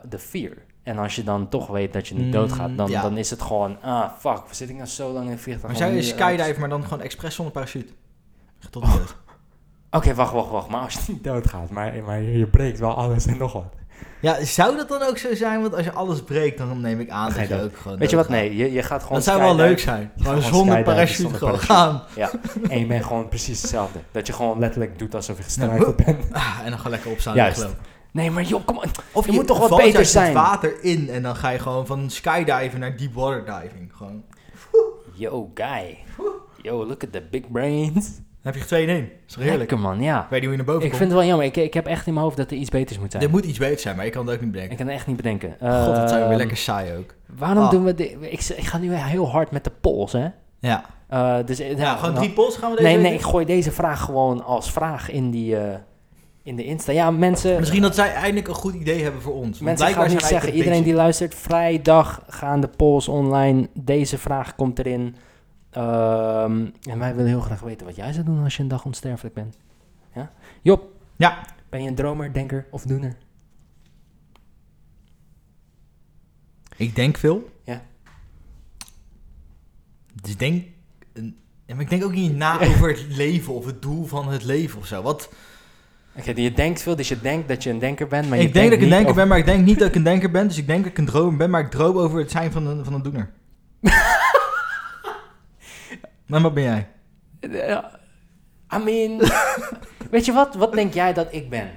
[0.09, 0.51] de uh, fear?
[0.83, 3.01] En als je dan toch weet dat je niet doodgaat, dan, ja.
[3.01, 3.81] dan is het gewoon...
[3.81, 5.67] Ah, fuck, we zitten nou zo lang in vliegtuig.
[5.67, 7.91] Maar zou je skydive, maar dan gewoon expres zonder parachute?
[8.69, 8.93] Tot oh.
[8.95, 9.05] Oké,
[9.91, 10.67] okay, wacht, wacht, wacht.
[10.69, 13.73] Maar als je niet doodgaat, maar, maar je breekt wel alles en nog wat.
[14.19, 15.61] Ja, zou dat dan ook zo zijn?
[15.61, 17.97] Want als je alles breekt, dan neem ik aan dat je ook gewoon.
[17.97, 18.29] Weet je wat?
[18.29, 19.17] Nee, je, je gaat gewoon.
[19.17, 20.11] Dat zou wel leuk zijn.
[20.17, 22.03] Gewoon zonder parachute gewoon gaan.
[22.15, 22.31] Ja,
[22.69, 23.99] en je bent gewoon precies hetzelfde.
[24.11, 26.25] Dat je gewoon letterlijk doet alsof je gestruikeld bent.
[26.31, 27.77] Ah, en dan gewoon lekker opstaan en weglopen.
[28.11, 28.79] Nee, maar joh, kom
[29.11, 30.25] Of je, je moet toch wat beter zijn.
[30.25, 33.91] het water in en dan ga je gewoon van skydiven naar deep water diving.
[33.95, 34.23] Gewoon.
[35.13, 35.97] Yo, guy.
[36.61, 38.09] Yo, look at the big brains.
[38.43, 39.09] Dan heb je twee in één.
[39.27, 39.59] is toch heerlijk?
[39.71, 40.27] Lekker man, ja.
[40.29, 40.97] Weet je hoe je naar boven ik komt?
[41.01, 41.45] vind het wel jammer.
[41.47, 43.23] Ik, ik heb echt in mijn hoofd dat er iets beters moet zijn.
[43.23, 44.71] Er moet iets beters zijn, maar ik kan het ook niet bedenken.
[44.71, 45.49] Ik kan het echt niet bedenken.
[45.59, 47.13] God, dat zijn we weer Ehm, lekker saai ook.
[47.37, 47.71] Waarom Ah.
[47.71, 48.15] doen we dit?
[48.19, 50.27] Ik, ik ga nu heel hard met de pols, hè?
[50.59, 50.85] Ja.
[51.13, 53.21] Uh, dus, ja, Ja, gewoon nou- drie pols gaan we deze Nee, week nee, ik
[53.21, 53.29] doen?
[53.29, 55.75] gooi deze vraag gewoon als vraag in, die, eh,
[56.43, 56.91] in de Insta.
[56.91, 57.59] Ja, mensen...
[57.59, 59.43] Misschien dat zij eindelijk een goed idee hebben voor ons.
[59.43, 63.07] Want Mensen gaan blijkbaar nu zijn wij zeggen, iedereen die luistert, vrijdag gaan de polls
[63.07, 63.67] online.
[63.73, 65.15] Deze vraag komt erin.
[65.73, 68.85] Ehm, en wij willen heel graag weten wat jij zou doen als je een dag
[68.85, 69.57] onsterfelijk bent.
[70.15, 70.31] Ja?
[70.61, 70.83] Job,
[71.15, 71.45] Ja.
[71.69, 73.15] ben je een dromer, denker of doener?
[76.75, 77.49] Ik denk veel.
[77.63, 77.81] Ja.
[80.21, 80.63] Dus denk...
[81.67, 84.79] maar ik denk ook niet na over het leven of het doel van het leven
[84.79, 85.01] of zo.
[85.01, 85.29] Wat,
[86.15, 88.53] Oké, je denkt veel, dus je denkt dat je een denker bent, maar je ik
[88.53, 90.31] denk dat ik een denker over- ben, maar ik denk niet dat ik een denker
[90.31, 90.47] ben.
[90.47, 92.67] Dus ik denk dat ik een dromer ben, maar ik droom over het zijn van
[92.67, 93.31] een, van een doener.
[96.33, 96.87] maar wat ben jij?
[98.73, 99.21] I mean,
[100.11, 100.55] weet je wat?
[100.55, 101.69] Wat denk jij dat ik ben?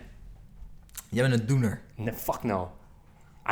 [1.08, 1.80] Jij bent een doener.
[1.94, 2.70] Nee, fuck no.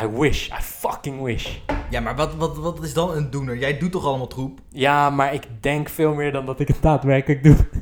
[0.03, 1.57] I wish, I fucking wish.
[1.91, 3.57] Ja, maar wat, wat, wat is dan een doener?
[3.59, 4.61] Jij doet toch allemaal troep?
[4.69, 7.57] Ja, maar ik denk veel meer dan dat ik het daadwerkelijk doe.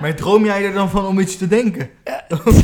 [0.00, 1.90] Maar droom jij er dan van om iets te denken?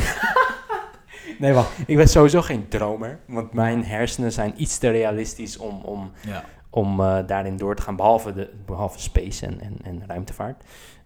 [1.39, 1.71] Nee, wacht.
[1.85, 3.19] Ik ben sowieso geen dromer.
[3.27, 6.43] Want mijn hersenen zijn iets te realistisch om, om, Ja.
[6.73, 7.95] Om eh, daarin door te gaan.
[7.95, 10.63] Behalve, de, behalve space en, en, en ruimtevaart.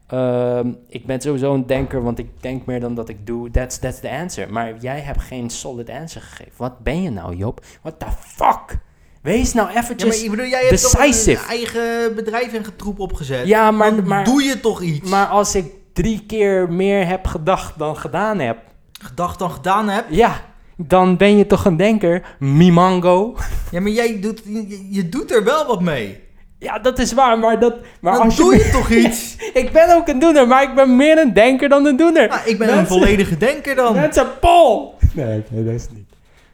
[0.08, 3.52] Ehm, ik ben sowieso een denker, want ik denk meer dan dat ik doe.
[3.52, 4.52] That's, that's the answer.
[4.52, 6.54] Maar jij hebt geen solid answer gegeven.
[6.58, 7.62] Wat ben je nou, Job?
[7.82, 8.78] What the fuck?
[9.22, 10.24] Wees nou Ja, maar eventjes...
[10.24, 11.42] ik bedoel, jij hebt toch decisive.
[11.42, 13.48] een eigen bedrijf en getroep opgezet.
[13.48, 15.10] Ja, maar- maar- doe je toch iets.
[15.10, 18.58] Maar als ik drie keer meer heb gedacht dan gedaan heb...
[19.02, 20.16] Gedacht dan gedaan hebt.
[20.16, 20.42] Ja,
[20.78, 22.36] dan ben je toch een denker.
[22.40, 23.36] Mimango.
[23.72, 26.20] Ja, maar jij doet, je, je doet er wel wat mee.
[26.60, 27.76] Ja, dat is waar, maar dat...
[28.02, 29.36] Maar Dan als doe je, je toch iets.
[29.54, 32.28] Ik ben ook een doener, maar ik ben meer een denker dan een doener.
[32.28, 33.94] Nou, ik ben een volledige denker dan.
[34.02, 34.96] Mensen, Paul!
[35.14, 36.06] Nee, nee, dat is niet.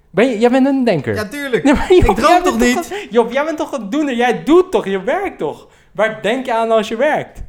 [0.09, 1.15] Ben je, jij bent een denker.
[1.15, 1.63] Ja, tuurlijk.
[1.65, 2.91] Nee, maar Job, ik droom toch niet?
[2.91, 4.15] een- Job, jij bent toch een doener?
[4.15, 4.85] Jij doet toch?
[4.85, 5.67] Je werkt toch?
[5.91, 7.43] Waar denk je aan als je werkt?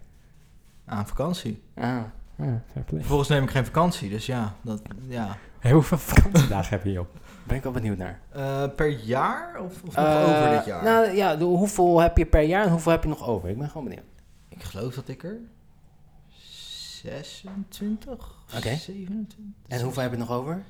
[0.87, 1.63] Aan vakantie.
[1.77, 1.97] Ah, ah
[2.73, 3.01] fair play.
[3.01, 4.55] Vervolgens neem ik geen vakantie, dus ja.
[4.63, 5.37] Dat, ja.
[5.65, 7.19] Hey, hoeveel vakantiedagen heb je, Job?
[7.45, 8.21] Ben ik wel benieuwd naar.
[8.33, 10.85] Eh, per jaar of, of nog Eh, over dit jaar?
[10.85, 13.49] Nou ja, de- hoeveel heb je per jaar en hoeveel heb je nog over?
[13.49, 14.05] Ik ben gewoon benieuwd.
[14.49, 15.37] Ik geloof dat ik er
[17.03, 18.75] 26, Oké.
[18.77, 19.39] 27,
[19.69, 20.63] En hoeveel heb je nog over?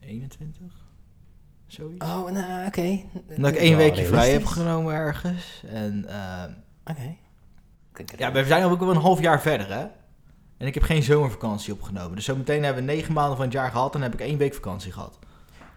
[0.00, 0.72] 21,
[1.66, 2.04] Zoiets.
[2.06, 3.00] Oh, nou, oké.
[3.36, 5.62] Dat ik één weekje vrij heb genomen ergens.
[5.66, 6.44] En, uh,
[6.84, 7.16] oké.
[8.16, 9.86] Ja, we zijn ook wel een half jaar verder, hè?
[10.60, 12.14] En ik heb geen zomervakantie opgenomen.
[12.14, 14.54] Dus zometeen hebben we negen maanden van het jaar gehad en heb ik één week
[14.54, 15.18] vakantie gehad.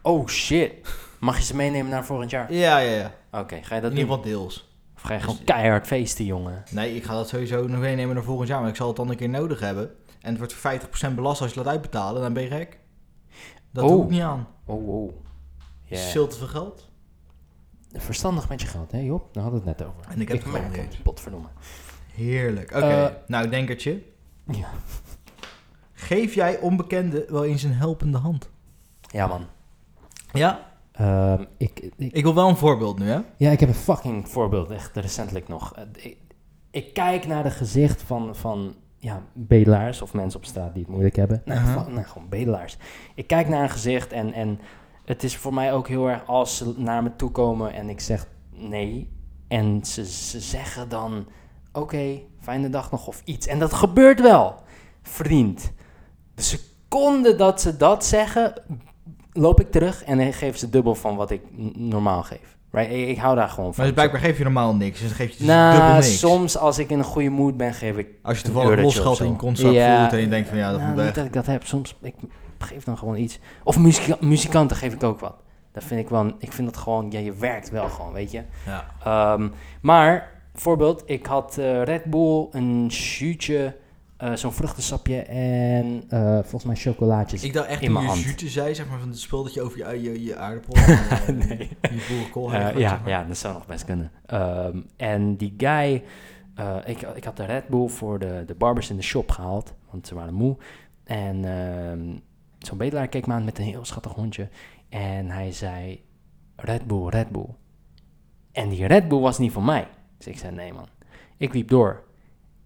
[0.01, 0.71] Oh shit.
[1.19, 2.53] Mag je ze meenemen naar volgend jaar?
[2.53, 3.39] Ja, ja, ja.
[3.39, 4.75] Oké, ga je dat In ieder geval deels.
[4.95, 6.63] Of ga je gewoon dus- keihard feesten, jongen?
[6.69, 8.59] Nee, ik ga dat sowieso nog meenemen naar volgend jaar.
[8.59, 9.91] Maar ik zal het dan een keer nodig hebben.
[10.21, 10.71] En het wordt voor
[11.11, 12.21] 50% belast als je laat uitbetalen.
[12.21, 12.79] Dan ben je gek.
[13.71, 13.89] Dat oh.
[13.89, 14.47] doe ik niet aan.
[14.65, 15.11] Oh, oh.
[15.83, 16.11] Yeah.
[16.11, 16.89] Te veel geld.
[17.93, 19.33] Verstandig met je geld, hè Job?
[19.33, 20.11] Daar hadden we het net over.
[20.11, 21.47] En ik heb ik het gewoon niet Potverdomme.
[22.13, 22.69] Heerlijk.
[22.69, 23.05] Oké, okay.
[23.05, 24.11] uh, nou denkertje.
[24.45, 24.69] Ja.
[25.93, 28.49] Geef jij onbekenden wel eens een helpende hand?
[29.01, 29.45] Ja, man.
[30.33, 30.71] Ja?
[31.01, 33.19] Uh, ik, ik, ik, wil wel een voorbeeld nu, hè?
[33.37, 35.75] Ja, ik heb een fucking voorbeeld, echt recentelijk nog.
[35.75, 36.17] Eh, ik,
[36.71, 40.91] ik kijk naar de gezicht van, van ja, bedelaars of mensen op straat die het
[40.91, 41.41] moeilijk hebben.
[41.45, 41.87] Uh -huh.
[41.87, 42.77] nou, gewoon bedelaars.
[43.15, 44.59] Ik kijk naar een gezicht en, en
[45.05, 47.99] het is voor mij ook heel erg als ze naar me toe komen en ik
[47.99, 49.09] zeg nee.
[49.47, 51.25] En ze, ze zeggen dan,
[51.71, 53.47] oké, okay, fijne dag nog of iets.
[53.47, 54.55] En dat gebeurt wel,
[55.01, 55.71] vriend.
[56.35, 58.53] De seconde dat ze dat zeggen,
[59.31, 61.41] loop ik terug en dan geven ze dubbel van wat ik
[61.75, 62.57] normaal geef.
[62.71, 62.91] Right?
[62.91, 63.75] Ik, ik, hou daar gewoon van.
[63.75, 66.19] Maar dus blijkbaar geef je normaal niks, dus dan geef je dus nou, dubbel niks.
[66.19, 69.35] soms als ik in een goede mood ben, geef ik Als je toevallig losgeld in
[69.35, 71.03] kontzak ja, voelt en je denkt van ja, dat nou, moet.
[71.03, 72.15] Niet dat ik dat heb, soms ik
[72.57, 73.39] geef dan gewoon iets.
[73.63, 75.35] Of muzika muzikanten geef ik ook wat.
[75.71, 78.43] Dat vind ik wel, ik vind dat gewoon, ja, je werkt wel gewoon, weet je.
[78.65, 79.33] Ja.
[79.33, 83.75] Um, maar, voorbeeld, ik had uh, Red Bull, een shootje
[84.23, 88.21] uh, zo'n vruchtensapje en uh, volgens mij chocolaatjes Ik dacht echt in mijn hand.
[88.21, 90.73] jute zei, zeg maar, van het spul dat je over je, je, je aardappel...
[91.47, 91.69] nee.
[91.81, 93.09] Je boerenkool uh, ja, zeg maar.
[93.09, 94.11] ja, dat zou nog best kunnen.
[94.33, 96.03] Um, en die guy...
[96.85, 100.07] ik, ik had de Red Bull voor de, de barbers in de shop gehaald, want
[100.07, 100.57] ze waren moe.
[101.03, 102.21] En um,
[102.59, 104.49] zo'n bedelaar keek me aan met een heel schattig hondje.
[104.89, 106.03] En hij zei,
[106.55, 107.49] Red Bull, Red Bull.
[108.51, 109.87] En die Red Bull was niet van mij.
[110.23, 110.87] Dus ik zei, nee man.
[111.37, 112.03] Ik liep door.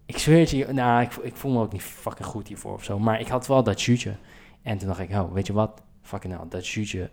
[0.05, 2.84] Ik zweer het je, nou, ik, ik voel me ook niet fucking goed hiervoor of
[2.84, 2.99] zo.
[2.99, 4.16] Maar ik had wel dat shootje.
[4.62, 5.82] En toen dacht ik, oh, weet je wat?
[6.01, 7.10] Fucking hell, dat shootje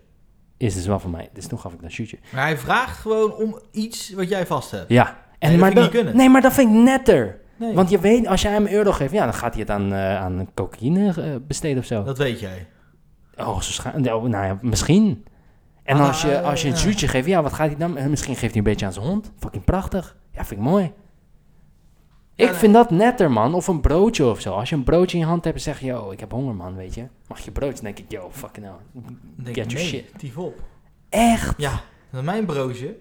[0.57, 1.29] is dus wel van mij.
[1.33, 2.19] Dus toen gaf ik dat shootje.
[2.33, 4.89] Maar hij vraagt gewoon om iets wat jij vast hebt.
[4.89, 5.17] Ja.
[5.39, 6.17] En, nee, maar dat niet kunnen.
[6.17, 7.39] Nee, maar dat vind ik netter.
[7.55, 7.73] Nee.
[7.73, 9.93] Want je weet, als jij hem een euro geeft, ja, dan gaat hij het aan,
[9.93, 12.03] uh, aan cocaïne uh, besteden of zo.
[12.03, 12.67] Dat weet jij.
[13.37, 15.25] Oh, zo scha- nou, nou ja, misschien.
[15.83, 18.09] En ah, als je, als je een shootje geeft, ja, wat gaat hij dan?
[18.09, 19.31] Misschien geeft hij een beetje aan zijn hond.
[19.39, 20.15] Fucking prachtig.
[20.35, 20.91] Ja, vind ik mooi.
[22.35, 23.53] Ik vind dat netter, man.
[23.53, 24.53] Of een broodje of zo.
[24.53, 26.55] Als je een broodje in je hand hebt en zeg je, yo, ik heb honger,
[26.55, 27.07] man, weet je.
[27.27, 27.73] Mag je broodje?
[27.73, 29.53] Dan denk ik, yo, fucking hell.
[29.53, 30.05] Get your shit.
[30.17, 30.63] Tief op.
[31.09, 31.53] Echt?
[31.57, 32.97] Ja, mijn broodje.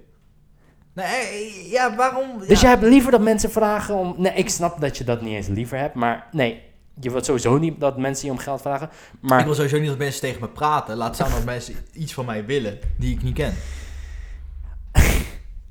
[0.92, 2.26] Nee, ja, waarom?
[2.46, 4.14] Dus jij hebt liever dat mensen vragen om...
[4.18, 6.62] Nee, ik snap dat je dat niet eens liever hebt, maar nee.
[7.00, 9.38] Je wilt sowieso niet dat mensen je om geld vragen, maar...
[9.38, 10.96] Ik wil sowieso niet dat mensen tegen me praten.
[10.96, 13.54] Laat staan dat mensen iets van mij willen die ik niet ken.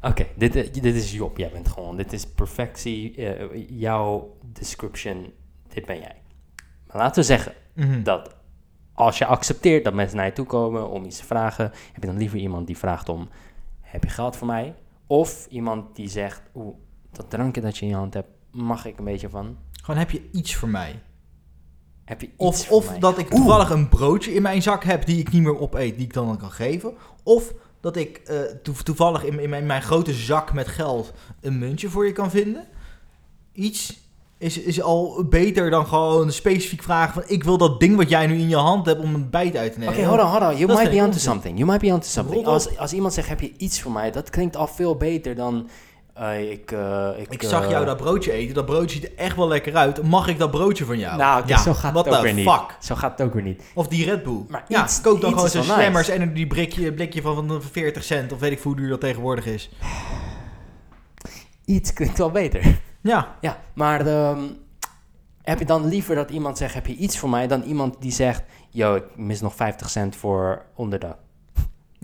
[0.04, 1.38] Oké, okay, dit, dit is Job.
[1.38, 3.18] Jij bent gewoon, dit is perfectie.
[3.18, 5.34] Uh, jouw description,
[5.74, 6.22] dit ben jij.
[6.88, 7.88] Maar laten we zeggen Mhm.
[7.88, 8.04] mm -hmm.
[8.04, 8.36] dat
[8.94, 12.08] als je accepteert dat mensen naar je toe komen om iets te vragen, heb je
[12.08, 13.30] dan liever iemand die vraagt om:
[13.82, 14.76] heb je geld voor mij?
[15.08, 16.76] Of iemand die zegt: oeh,
[17.12, 19.58] dat drankje dat je in je hand hebt, mag ik een beetje van?
[19.72, 21.02] Gewoon heb je iets voor mij?
[22.06, 23.00] Heb je iets of voor of mij?
[23.00, 26.06] dat ik toevallig een broodje in mijn zak heb die ik niet meer opeet, die
[26.06, 26.94] ik dan, dan kan geven.
[27.24, 27.54] Of
[27.84, 31.60] dat ik uh, to toevallig in, in, mijn, in, mijn, grote zak met geld een
[31.60, 32.66] muntje voor je kan vinden.
[33.54, 34.00] Iets
[34.38, 37.24] is, is al beter dan gewoon specifiek vragen van...
[37.28, 39.74] ik wil dat ding wat jij nu in je hand hebt om een bijt uit
[39.74, 39.94] te nemen.
[39.94, 40.58] Oké, okay, hold on, hold on.
[40.58, 41.58] You dat might be onto something.
[41.58, 42.46] You might be onto something.
[42.46, 44.12] Als, als iemand zegt, heb je iets voor mij?
[44.12, 45.70] Dat klinkt al veel beter dan...
[46.20, 48.56] Uh, ik, uh, ik, ik zag jou dat broodje eten.
[48.56, 50.04] Dat broodje ziet er echt wel lekker uit.
[50.04, 51.18] Mag ik dat broodje van jou?
[51.18, 52.36] Nou, ja, zo gaat het ook weer fuck?
[52.36, 52.86] niet.
[52.86, 53.64] Zo gaat het ook weer niet.
[53.74, 54.46] Of die Red Bull.
[54.48, 56.22] Maar ja, iets, koop dan iets gewoon zo'n slammers nice.
[56.22, 58.32] en die blikje, blikje van, van 40 cent.
[58.32, 59.70] Of weet ik hoe duur dat tegenwoordig is.
[61.66, 62.82] Iets klinkt wel beter.
[63.02, 63.36] Ja.
[63.42, 64.58] Ja, maar um,
[65.42, 67.48] heb je dan liever dat iemand zegt, heb je iets voor mij?
[67.48, 71.18] Dan iemand die zegt, yo, ik mis nog 50 cent voor onderdak.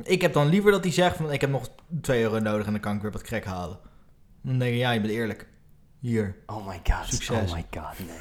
[0.03, 1.69] Ik heb dan liever dat hij zegt, van, ik heb nog
[2.01, 3.79] 2 euro nodig en dan kan ik weer wat crack halen.
[4.41, 5.47] Dan denk je, ja, je bent eerlijk.
[5.99, 6.35] Hier.
[6.45, 7.05] Oh my god.
[7.07, 7.51] Succes.
[7.51, 8.17] Oh my god, nee.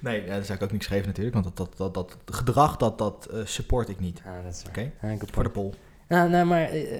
[0.12, 2.76] nee, ja, dat zou ik ook niet schrijven natuurlijk, want dat, dat, dat, dat gedrag,
[2.76, 4.22] dat, dat uh, support ik niet.
[4.26, 5.18] Ah, dat is Oké, okay?
[5.30, 5.74] voor de pol.
[6.08, 6.98] Nou, nou maar uh, uh,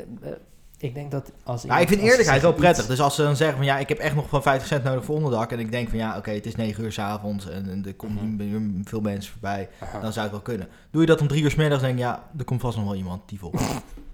[0.79, 1.63] ik denk dat als...
[1.63, 2.87] Ja, ik vind eerlijkheid wel prettig.
[2.87, 5.05] Dus als ze dan zeggen van, ja, ik heb echt nog van 50 cent nodig
[5.05, 5.53] voor onderdak.
[5.53, 7.95] En ik denk van, ja, oké, okay, het is 9 uur s'avonds en, en er
[7.95, 8.83] komt mm -hmm.
[8.85, 9.69] veel mensen voorbij.
[10.01, 10.69] Dan zou het wel kunnen.
[10.91, 12.87] Doe je dat om drie uur s middags, denk ik, ja, er komt vast nog
[12.87, 13.55] wel iemand die vol.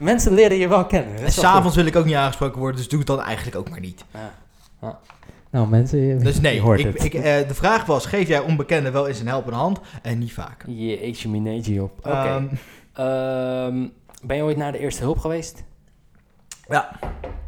[0.00, 1.16] Mensen leren je wel kennen.
[1.16, 3.80] En s'avonds wil ik ook niet aangesproken worden, dus doe het dan eigenlijk ook maar
[3.80, 4.04] niet.
[4.12, 4.32] Ja.
[4.80, 4.98] Ja.
[5.50, 7.04] Nou, mensen, je, dus nee, je hoort ik, het.
[7.04, 9.80] Ik, uh, de vraag was, geef jij onbekenden wel eens een helpende hand?
[10.02, 10.64] En niet vaak.
[10.66, 11.98] Jeetje, mineetje op.
[11.98, 12.08] Oké.
[12.08, 12.48] Okay.
[12.92, 13.86] Ehm,
[14.22, 15.64] ben je ooit naar de eerste hulp geweest?
[16.68, 16.98] Ja.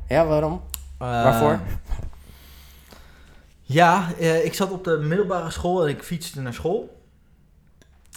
[0.09, 0.53] Ja, waarom?
[0.53, 1.61] Uh, Waarvoor?
[3.63, 7.02] Ja, uh, ik zat op de middelbare school en ik fietste naar school.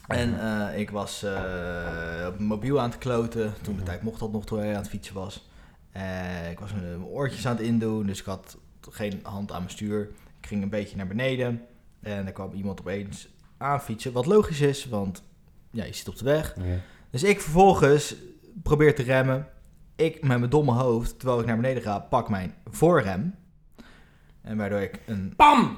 [0.07, 3.53] En uh, ik was uh, mobiel aan het kloten.
[3.61, 5.49] Toen de tijd mocht dat nog toen hij aan het fietsen was.
[6.51, 8.57] ik was mijn oortjes aan het indoen, dus ik had
[8.89, 10.09] geen hand aan mijn stuur.
[10.41, 11.61] Ik ging een beetje naar beneden
[12.01, 13.27] en er kwam iemand opeens
[13.57, 14.11] aanfietsen.
[14.11, 15.23] Wat logisch is, want
[15.71, 16.55] ja, je zit op de weg.
[17.09, 18.15] Dus ik vervolgens
[18.63, 19.47] probeer te remmen.
[19.95, 23.35] Ik met mijn domme hoofd, terwijl ik naar beneden ga, pak mijn voorrem.
[24.41, 25.33] En waardoor ik een...
[25.35, 25.77] Pam!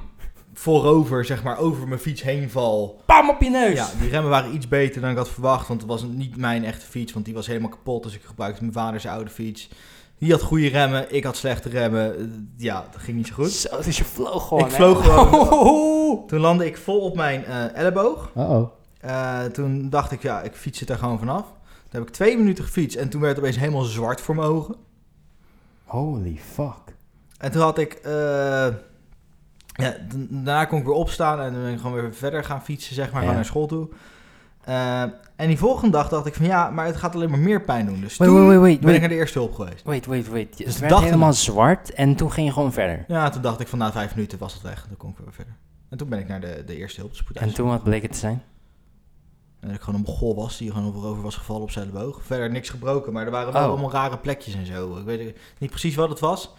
[0.59, 3.01] Voorover, zeg maar, over mijn fiets heen val.
[3.05, 3.75] Pam op je neus!
[3.75, 5.67] Ja, die remmen waren iets beter dan ik had verwacht.
[5.67, 8.03] Want het was niet mijn echte fiets, want die was helemaal kapot.
[8.03, 9.69] Dus ik gebruikte mijn vaders oude fiets.
[10.17, 12.53] Die had goede remmen, ik had slechte remmen.
[12.57, 13.51] Ja, dat ging niet zo goed.
[13.51, 16.23] Zo, dus je vloog gewoon, Ik vloog gewoon.
[16.27, 18.31] Toen landde ik vol op mijn uh, elleboog.
[18.37, 18.69] Uh-oh.
[19.05, 21.43] Uh, toen dacht ik, ja, ik fiets het er gewoon vanaf.
[21.43, 24.47] Toen heb ik twee minuten gefietst en toen werd het opeens helemaal zwart voor mijn
[24.47, 24.75] ogen.
[25.83, 26.95] Holy fuck.
[27.37, 27.99] En toen had ik...
[28.05, 28.67] Uh,
[29.77, 29.95] ja,
[30.29, 33.11] daarna kon ik weer opstaan en dan ben ik gewoon weer verder gaan fietsen, zeg
[33.11, 33.31] maar, ja.
[33.31, 33.89] naar school toe.
[34.69, 35.01] Uh,
[35.35, 37.85] en die volgende dag dacht ik van ja, maar het gaat alleen maar meer pijn
[37.85, 38.01] doen.
[38.01, 39.83] Dus wait, toen wait, wait, ben ik naar de eerste hulp geweest.
[39.83, 40.57] Wait, wait, wait.
[40.57, 43.05] Dus het werd helemaal zwart en toen ging je gewoon verder?
[43.07, 44.85] Ja, toen dacht ik van na vijf minuten was het weg.
[44.87, 45.53] Dan kon ik weer verder.
[45.89, 47.11] En toen ben ik naar de, de eerste hulp.
[47.33, 48.43] En toen wat bleek het te zijn?
[49.59, 52.23] En dat ik gewoon een mogol was die gewoon over was gevallen op zijn boog.
[52.23, 53.69] Verder niks gebroken, maar er waren wel oh.
[53.69, 54.97] allemaal rare plekjes en zo.
[54.97, 56.53] Ik weet niet precies wat het was.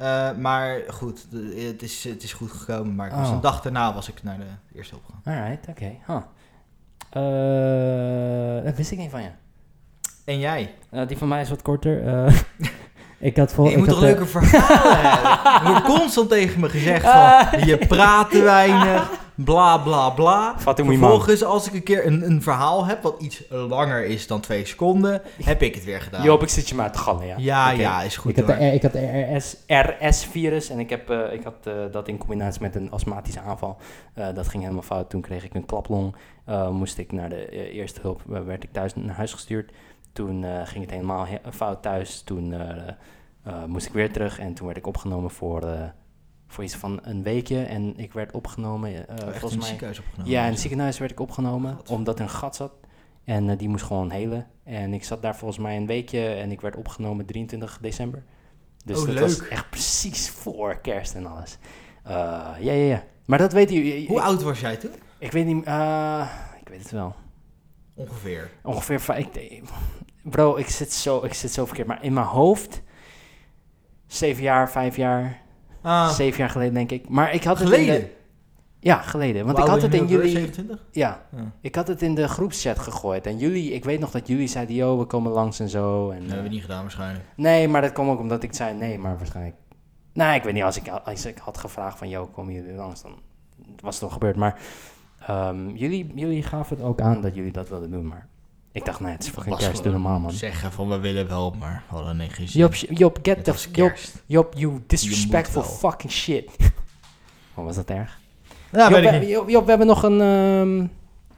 [0.00, 1.26] Uh, maar goed,
[1.56, 2.94] het is, het is goed gekomen.
[2.94, 3.34] Maar ik was Oh.
[3.34, 5.40] een dag daarna was ik naar de eerste gegaan.
[5.40, 5.70] Alright, oké.
[5.70, 6.00] Okay.
[6.06, 6.22] Huh.
[8.58, 9.28] Uh, dat wist ik niet van je.
[10.24, 10.74] En jij?
[10.90, 12.02] Uh, die van mij is wat korter.
[13.22, 15.52] Ik had vol, je ik moet toch leuke verhalen hebben?
[15.54, 17.66] Er wordt constant tegen me gezegd van...
[17.66, 20.54] je praat te weinig, bla bla bla.
[20.58, 23.02] Vervolgens, als ik een keer een, een verhaal heb...
[23.02, 25.22] wat iets langer is dan twee seconden...
[25.44, 26.22] heb ik het weer gedaan.
[26.22, 27.34] Joop, ik zit je maar te gallen, ja.
[27.38, 27.78] Ja, okay.
[27.78, 31.32] ja, is goed Ik had de, ik had de RS, RS-virus en ik, heb, uh,
[31.32, 33.76] ik had uh, dat in combinatie met een astmatische aanval.
[34.18, 35.10] Uh, dat ging helemaal fout.
[35.10, 36.16] Toen kreeg ik een klaplong.
[36.70, 39.72] moest ik naar de eerste hulp, werd ik thuis naar huis gestuurd.
[40.12, 42.22] Toen ging het helemaal he fout thuis.
[42.22, 42.54] Toen
[43.66, 45.92] moest ik weer terug en toen werd ik opgenomen voor
[46.52, 47.62] voor iets van een weekje.
[47.62, 48.90] En ik werd opgenomen.
[48.92, 49.68] Uh, volgens in mij.
[49.68, 50.32] ziekenhuis opgenomen?
[50.32, 51.76] Ja, in het ziekenhuis werd ik opgenomen.
[51.76, 51.90] God.
[51.90, 52.72] Omdat er een gat zat.
[53.24, 54.46] En uh, die moest gewoon helen.
[54.64, 56.28] En ik zat daar volgens mij een weekje.
[56.28, 58.22] En ik werd opgenomen 23 december.
[58.84, 59.22] Dus oh, dat leuk.
[59.22, 61.58] was echt precies voor kerst en alles.
[62.06, 62.12] Uh,
[62.60, 63.04] ja, ja, ja.
[63.26, 64.04] Maar dat weet je.
[64.08, 64.90] Hoe oud was jij toen?
[65.18, 65.66] Ik weet niet.
[66.60, 67.14] ik weet het wel.
[67.94, 68.50] Ongeveer.
[68.62, 69.16] Ongeveer.
[69.16, 69.62] Ik,
[70.22, 71.86] bro, ik zit, zo, ik zit zo verkeerd.
[71.86, 72.82] Maar in mijn hoofd.
[74.06, 75.42] Zeven jaar, vijf jaar.
[75.82, 76.08] Ah.
[76.08, 77.08] Zeven jaar geleden, denk ik.
[77.08, 77.94] Maar ik had geleden?
[77.94, 78.12] het in de,
[78.78, 79.46] Ja, geleden.
[79.46, 80.30] Want ik had het in jullie...
[80.30, 80.86] 27?
[80.90, 83.26] Ja, ja, ik had het in de groepschat gegooid.
[83.26, 86.10] En jullie, ik weet nog dat jullie zeiden, yo, we komen langs en zo.
[86.10, 87.24] En, dat hebben we niet gedaan waarschijnlijk.
[87.36, 89.56] Nee, maar dat kwam ook omdat ik zei nee, maar waarschijnlijk...
[90.12, 93.02] Nee, ik weet niet, als ik, als ik had gevraagd van, yo, komen jullie langs,
[93.02, 93.12] dan
[93.80, 94.36] was het toch gebeurd.
[94.36, 94.60] Maar
[95.30, 98.28] um, jullie, jullie gaven het ook aan dat jullie dat wilden doen, maar...
[98.72, 100.30] Ik dacht, nee, het is fucking kerst, doe normaal, man.
[100.30, 102.60] Zeggen van, we willen wel, maar we hadden geen zin.
[102.60, 103.70] Job, Job, get the...
[103.72, 103.94] Job,
[104.26, 106.50] Job, you disrespectful fucking shit.
[107.54, 108.18] oh, was dat erg?
[108.72, 110.90] Ja, Job, we, Job, Job, we hebben nog een um,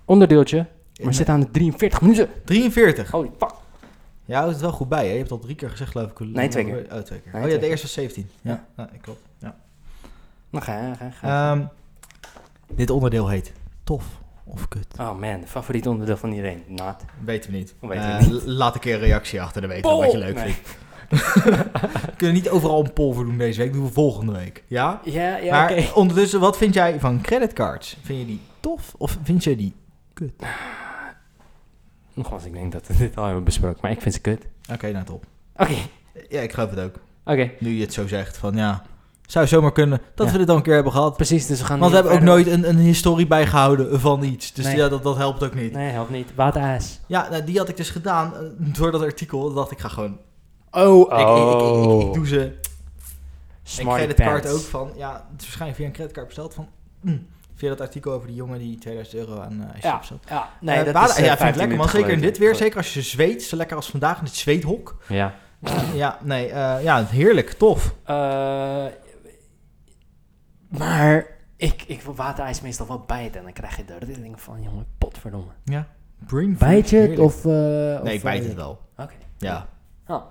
[0.05, 0.57] onderdeeltje.
[0.57, 2.29] Maar we zitten aan de 43 minuten.
[2.45, 3.11] 43?
[3.11, 3.53] Holy fuck.
[4.25, 5.13] Ja, houdt het wel goed bij, hè?
[5.13, 6.21] Je hebt al drie keer gezegd, geloof ik.
[6.21, 6.87] Nee, twee keer.
[6.93, 7.33] Oh, twee keer.
[7.33, 8.31] Nee, oh ja, de eerste was 17.
[8.41, 8.89] Ja, ja.
[8.93, 9.21] ja klopt.
[9.39, 9.57] Ja.
[10.51, 11.53] Nou, ga, ga, ga.
[11.53, 11.69] Um,
[12.75, 13.53] dit onderdeel heet
[13.85, 14.05] Tof
[14.45, 14.87] of kut?
[15.01, 16.63] Oh man, de favoriet onderdeel van iedereen.
[16.67, 17.05] Naad.
[17.25, 17.75] Weten we niet.
[17.81, 18.47] Weten uh, we niet.
[18.47, 20.53] Laat een keer een reactie achter, dan weten we wat je leuk nee.
[20.53, 20.83] vindt.
[21.45, 24.65] we kunnen niet overal een poll voor doen deze week, doen we volgende week.
[24.67, 25.01] Ja?
[25.05, 25.91] Ja, ja, maar okay.
[25.95, 27.97] ondertussen, wat vind jij van creditcards?
[28.03, 29.75] Vind je die tof of vind je die
[30.13, 30.33] kut?
[32.15, 34.47] Nogmaals, ik denk dat we dit al hebben besproken, maar ik vind ze kut.
[34.63, 35.25] Oké, okay, nou top.
[35.57, 35.63] Oké.
[35.63, 36.27] Okay.
[36.29, 36.95] Ja, ik geloof het ook.
[36.95, 37.01] Oké.
[37.33, 37.57] Okay.
[37.59, 38.83] Nu je het zo zegt, van ja...
[39.27, 40.33] Zou zomaar kunnen dat ja.
[40.33, 41.17] we dit al een keer hebben gehad.
[41.17, 44.53] Precies, dus we gaan Want we hebben ook nooit een, een historie bijgehouden van iets.
[44.53, 44.77] Dus nee.
[44.77, 45.73] ja, dat, dat helpt ook niet.
[45.73, 46.35] Nee, helpt niet.
[46.35, 47.01] Waterijs.
[47.07, 49.53] Ja, nou, die had ik dus gedaan door dat artikel.
[49.53, 50.19] dacht ik, ga gewoon...
[50.71, 52.01] Oh, ik, oh.
[52.01, 52.53] Ik, ik, ik, ik doe ze...
[53.63, 54.91] Smart ik creditcard ook van...
[54.97, 56.69] Ja, het is waarschijnlijk via een creditcard besteld van...
[57.01, 60.25] Mm, via dat artikel over die jongen die 2000 euro aan uh, ja, besteld.
[60.29, 61.89] Ja, nee, uh, dat is, uh, ja, vind ik lekker man.
[61.89, 62.55] Zeker in dit weer.
[62.55, 63.43] Zeker als je zweet.
[63.43, 64.97] Zo lekker als vandaag in het zweethok.
[65.09, 65.35] Ja.
[65.95, 66.49] ja, nee,
[66.83, 67.53] ja, heerlijk.
[67.53, 67.95] Tof.
[70.79, 73.39] Maar ik, ik wil waterijs meestal wel bijten.
[73.39, 75.53] En dan krijg je de rillingen van, jongen, potverdomme.
[75.65, 75.89] Ja.
[76.27, 77.45] Brain Bijt je het of...
[77.45, 78.71] Uh, nee, of, ik bijt het wel.
[78.71, 79.03] Oké.
[79.03, 79.17] Okay.
[79.39, 79.69] Ja.
[80.07, 80.23] Oh.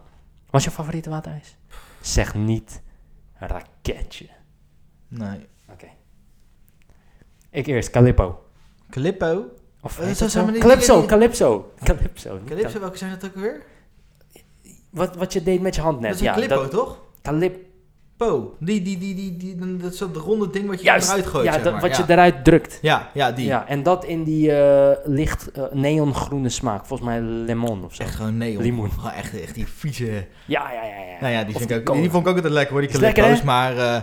[0.50, 1.58] Wat is je favoriete waterijs?
[2.02, 2.82] Zeg niet
[3.34, 4.30] raketje.
[5.08, 5.48] Nee.
[5.64, 5.74] Oké.
[5.74, 5.96] Okay.
[7.50, 8.46] Ik eerst, Calippo.
[8.90, 9.46] Calippo?
[9.82, 10.46] Of uh, dat zo?
[10.46, 12.40] Calypso, Calypso, Calypso.
[12.46, 13.64] Calypso, welke zijn dat ook weer?
[14.90, 16.10] Wat, wat je deed met je hand net.
[16.10, 17.02] Dat is ja, Calypso, toch?
[17.22, 17.72] Calypso.
[18.28, 18.56] Po.
[18.60, 21.54] Die, die, die, die, die, dat is dat ronde ding wat je eruit gooit, Ja,
[21.54, 21.82] zeg maar.
[21.82, 22.04] wat ja.
[22.08, 22.80] je eruit drukt.
[22.82, 23.46] Ja, ja, die.
[23.46, 26.86] Ja, en dat in die uh, licht uh, neongroene smaak.
[26.86, 28.04] Volgens mij lemon of zo.
[28.04, 28.62] Echt gewoon neon.
[28.62, 28.92] Limoen.
[28.92, 30.06] Gewoon echt, echt die vieze...
[30.06, 30.84] Ja, ja, ja.
[30.84, 31.20] ja.
[31.20, 32.92] Nou ja, die, vind die ik ook, die vond ik ook altijd lekker hoor, die
[33.00, 33.42] calypso's.
[33.42, 34.02] Maar uh,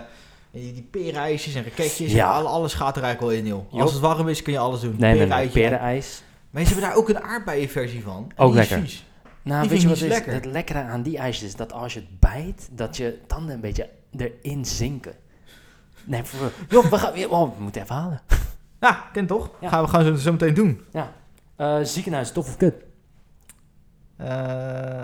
[0.51, 2.29] die, die perenijsjes en raketjes, Ja.
[2.39, 3.81] en al- alles gaat er eigenlijk wel in, joh.
[3.81, 4.95] Als het warm is, kun je alles doen.
[4.97, 5.47] Nee, nee.
[5.47, 6.23] Perenijs.
[6.49, 8.31] Maar ze hebben daar ook een aardbeienversie van.
[8.35, 8.79] Ook lekker.
[8.79, 9.05] vies.
[9.43, 10.03] Nou, Die weet je wat is?
[10.03, 10.33] lekker.
[10.33, 13.61] Het lekkere aan die ijsjes is dat als je het bijt, dat je tanden een
[13.61, 15.13] beetje erin zinken.
[16.03, 18.21] Nee, voor, joh, we, gaan, oh, we moeten even halen.
[18.79, 19.49] Ja, ken toch?
[19.61, 19.69] Ja.
[19.69, 20.81] Gaan we gaan zo, zo meteen doen.
[20.91, 21.11] Ja.
[21.55, 22.73] Eh, ziekenhuis, tof of kut?
[24.17, 25.03] Eh,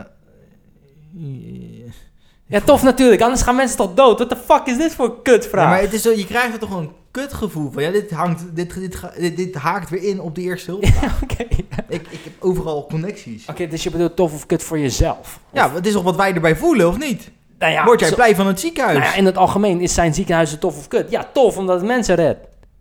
[2.46, 4.18] Ja, tof natuurlijk, anders gaan mensen toch dood?
[4.18, 5.70] What the fuck is dit voor een Ja, kutvraag?
[5.70, 7.84] maar het is zo, je krijgt er toch een kutgevoel van.
[7.84, 10.84] Ja, dit, hangt, dit, dit, dit haakt weer in op de eerste hulp.
[11.24, 11.44] Oké,
[11.88, 13.48] ik, ik heb overal connecties.
[13.50, 15.40] Oké, dus je bedoelt tof of kut voor jezelf?
[15.54, 17.32] Ja, het is toch wat wij erbij voelen, of niet?
[17.60, 18.98] Nou ja, Word jij zo- blij van het ziekenhuis?
[18.98, 21.12] Nou ja, in het algemeen is zijn ziekenhuizen tof of kut.
[21.12, 22.40] Ja, tof, omdat het mensen redt.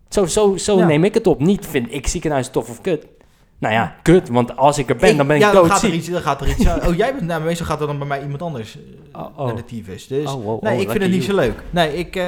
[0.09, 0.85] Zo, zo, zo Ja.
[0.85, 1.39] neem ik het op.
[1.39, 3.05] Niet vind ik ziekenhuis tof of kut.
[3.59, 5.93] Nou ja, kut, want als ik er ben, dan ben ik ja, dan gaat er
[5.93, 6.65] iets, dan gaat er iets.
[6.87, 8.77] Oh, jij bent, nou, meestal gaat er dan bij mij iemand anders
[9.13, 9.45] eh, Oh, oh.
[9.45, 10.07] naar de tyfus.
[10.07, 11.37] Dus Oh, wow, nee, oh, ik vind het niet you.
[11.39, 11.63] zo leuk.
[11.69, 12.23] Nee, ik, eh,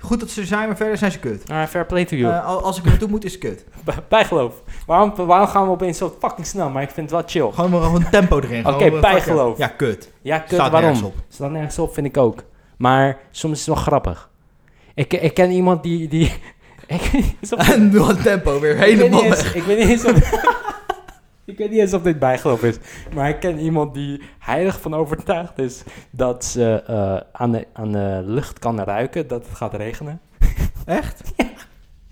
[0.00, 1.50] goed dat ze er zijn, maar verder zijn ze kut.
[1.50, 2.32] Ah, fair play to you.
[2.32, 3.64] Eh, al- als ik er naartoe moet, is het kut.
[3.84, 4.62] Bij- Bijgeloof.
[4.86, 6.70] Waarom, waarom gaan we opeens zo fucking snel?
[6.70, 7.54] Maar ik vind het wel chill.
[7.54, 8.66] Gewoon maar gewoon tempo erin.
[8.66, 9.58] Oké, bijgeloof.
[9.58, 10.12] Ja, kut.
[10.22, 10.90] Ja, kut, Staat waarom?
[10.90, 11.14] nergens op.
[11.28, 12.42] Staat nergens op, vind ik ook.
[12.76, 14.30] Maar soms is het wel grappig.
[14.94, 16.08] Ik, ik ken iemand die...
[16.08, 16.32] die
[16.86, 17.10] ik,
[17.56, 19.52] En het tempo weer ik weet helemaal niet eens-.
[19.52, 20.30] Ik weet niet eens of...
[21.48, 22.76] ik weet niet eens of dit bijgeloof is.
[23.14, 25.82] Maar ik ken iemand die heilig van overtuigd is...
[26.10, 30.20] dat ze eh, aan, de, aan de lucht kan ruiken dat het gaat regenen.
[30.86, 31.20] Echt?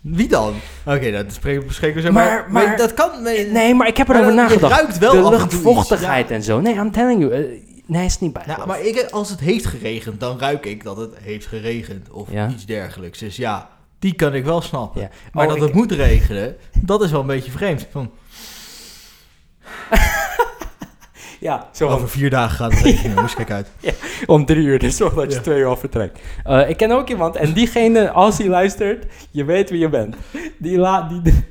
[0.01, 0.55] Wie dan?
[0.87, 2.13] Oké, dat spreken bespreken we zo.
[2.13, 3.23] Maar- Maar, maar, dat kan...
[3.23, 4.73] Nee, Nee, maar ik heb erover nagedacht.
[4.81, 6.35] ruikt wel de luchtvochtigheid ja.
[6.35, 6.61] en zo.
[6.61, 7.33] Nee, I'm telling you.
[7.33, 8.57] eh, nee, is niet bijgeloof.
[8.57, 12.11] Nou, maar ik, als het heeft geregend, dan ruik ik dat het heeft geregend.
[12.11, 12.49] Of Ja?
[12.49, 13.19] iets dergelijks.
[13.19, 13.69] Dus ja,
[13.99, 15.01] die kan ik wel snappen.
[15.01, 15.09] Ja.
[15.33, 17.87] Maar Oh, dat ik- het moet regenen, dat is wel een beetje vreemd.
[17.91, 18.11] Van,
[21.41, 23.71] Ja, zo over vier dagen gaat het regenen, jongens, kijk uit.
[24.27, 24.79] om drie uur.
[24.79, 25.43] Dus zorg dat je Ja.
[25.43, 26.21] twee uur al vertrekt.
[26.45, 27.37] Eh, ik ken ook iemand.
[27.37, 30.17] En diegene, als hij luistert, je weet wie je bent.
[30.59, 30.81] Die,
[31.23, 31.45] die,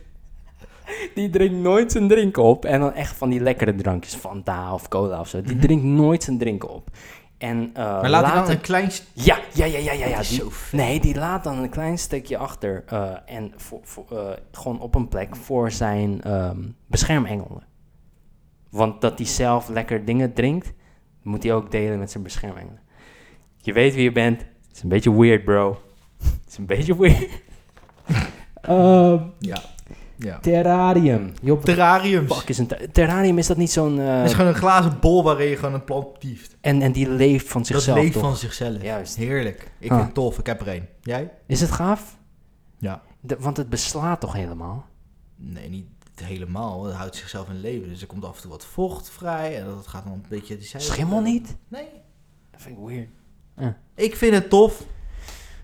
[1.15, 2.65] die drinkt nooit zijn drinken op.
[2.65, 4.15] En dan echt van die lekkere drankjes.
[4.15, 5.41] Fanta of cola of zo.
[5.41, 5.61] Die Mhm.
[5.65, 6.89] drinkt nooit zijn drinken op.
[7.37, 8.91] En eh, Maar laat dan een klein...
[9.13, 10.05] Ja, ja, ja, ja, ja.
[10.07, 12.83] ja die- nee, die laat dan een klein stukje achter.
[12.87, 14.05] eh, en voor, voor,
[14.51, 16.57] gewoon op een plek voor zijn ehm,
[16.87, 17.73] beschermengelen.
[18.75, 20.73] Want dat hij zelf lekker dingen drinkt,
[21.21, 22.79] moet hij ook delen met zijn beschermengelen.
[23.57, 24.39] Je weet wie je bent.
[24.39, 25.77] Het is een beetje weird, bro.
[26.17, 27.27] Het is een beetje weird.
[28.61, 29.61] Ehm, Ja.
[30.15, 30.39] ja.
[30.39, 31.31] terrarium.
[31.41, 32.37] Job, Terrariums.
[32.37, 33.37] fuck is een ter- terrarium?
[33.37, 33.99] Is dat niet zo'n...
[33.99, 36.57] eh, Het is gewoon een glazen bol waarin je gewoon een plant tieft.
[36.61, 38.21] en, en die leeft van Dat zichzelf, leeft toch?
[38.21, 38.81] van zichzelf.
[38.81, 39.15] Juist.
[39.15, 39.71] Heerlijk.
[39.79, 39.95] Ik Ah.
[39.95, 40.85] vind het tof, ik heb er een.
[41.01, 41.31] Jij?
[41.47, 42.17] Is het gaaf?
[42.77, 43.01] Ja.
[43.19, 44.85] De- want het beslaat toch helemaal?
[45.35, 45.85] Nee, niet
[46.23, 46.83] helemaal.
[46.85, 47.89] Het houdt zichzelf in leven.
[47.89, 49.59] Dus er komt af en toe wat vocht vrij.
[49.59, 50.57] En dat gaat dan een beetje...
[50.57, 51.55] Die zijde- Schimmel niet?
[51.67, 51.87] Nee.
[52.51, 53.09] Dat vind ik weird.
[53.95, 54.81] Ik vind het tof.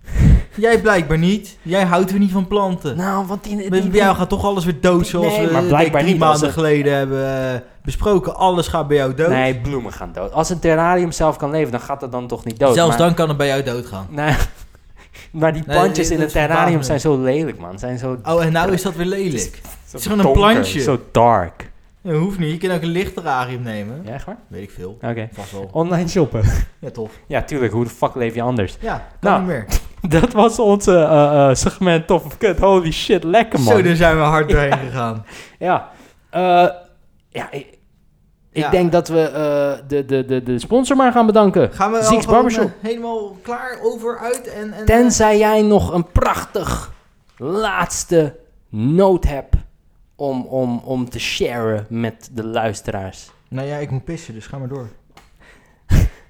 [0.55, 1.57] Jij blijkbaar niet.
[1.61, 2.97] Jij houdt weer niet van planten.
[2.97, 3.57] Nou, want die...
[3.57, 6.11] die, Bij die- jou gaat toch alles weer dood zoals Nee, we maar blijkbaar drie
[6.13, 8.35] niet, maanden het- geleden hebben eh, besproken.
[8.35, 9.29] Alles gaat bij jou dood.
[9.29, 10.31] Nee, bloemen gaan dood.
[10.31, 12.73] Als een terrarium zelf kan leven, dan gaat het dan toch niet dood.
[12.73, 14.07] Zelfs maar, dan kan het bij jou doodgaan.
[14.09, 14.35] Nee,
[15.31, 17.79] maar die plantjes in het terrarium zijn zo lelijk, man.
[17.79, 19.61] Zijn zo, Oh, en nou is dat weer lelijk.
[19.87, 20.81] zo is gewoon een donker, plantje.
[20.81, 21.69] Zo dark.
[22.03, 22.61] Dat hoeft niet.
[22.61, 24.01] Je kan ook een licht terrarium nemen.
[24.05, 24.37] Ja, echt waar?
[24.47, 24.97] Weet ik veel.
[25.01, 25.29] Oké.
[25.33, 25.69] Vast wel.
[25.71, 26.41] Online shoppen.
[26.79, 27.11] Ja, tof.
[27.27, 27.73] Ja, tuurlijk.
[27.73, 28.77] Hoe de fuck leef je anders?
[28.79, 29.65] Ja, kan Nou, niet meer.
[30.21, 32.59] Dat was onze eh, eh, segment Tof of Kut.
[32.59, 33.73] Holy shit, lekker man.
[33.75, 35.25] Zo, daar zijn we hard doorheen gegaan.
[35.59, 35.89] Ja.
[36.29, 36.67] Eh,
[37.29, 37.67] ja, ik,
[38.51, 38.69] ik Ja.
[38.69, 41.71] denk dat we eh, de, de, de, de sponsor maar gaan bedanken.
[41.73, 42.63] Gaan we al Barbershop.
[42.65, 44.47] eh, helemaal klaar over uit?
[44.53, 46.93] En, en, Tenzij jij nog een prachtig
[47.37, 48.35] laatste
[48.69, 49.55] noot hebt
[50.15, 53.31] om, om, om te sharen met de luisteraars.
[53.47, 54.87] Nou ja, ik moet pissen, dus ga maar door.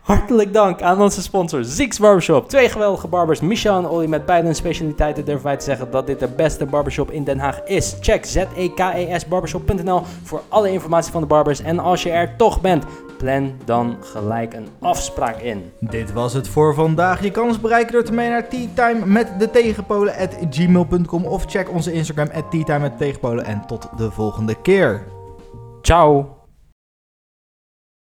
[0.02, 2.50] Hartelijk dank aan onze sponsor Zieks Barbershop.
[2.50, 6.08] Twee geweldige barbers, Michel en Olly met beide hun specialiteiten durven wij te zeggen dat
[6.08, 7.96] dit de beste barbershop in Den Haag is.
[8.00, 11.62] Check zekesbarbershop.nl voor alle informatie van de barbers.
[11.62, 12.86] En als je er toch bent,
[13.18, 15.72] plan dan gelijk een afspraak in.
[15.80, 17.24] Dit was het voor vandaag.
[17.24, 21.46] Je kan ons bereiken door te mailen naar teatime met de tegenpolen at gmail.com of
[21.48, 23.46] check onze Instagram at teatime met tegenpolen.
[23.46, 25.04] En tot de volgende keer.
[25.82, 26.41] Ciao!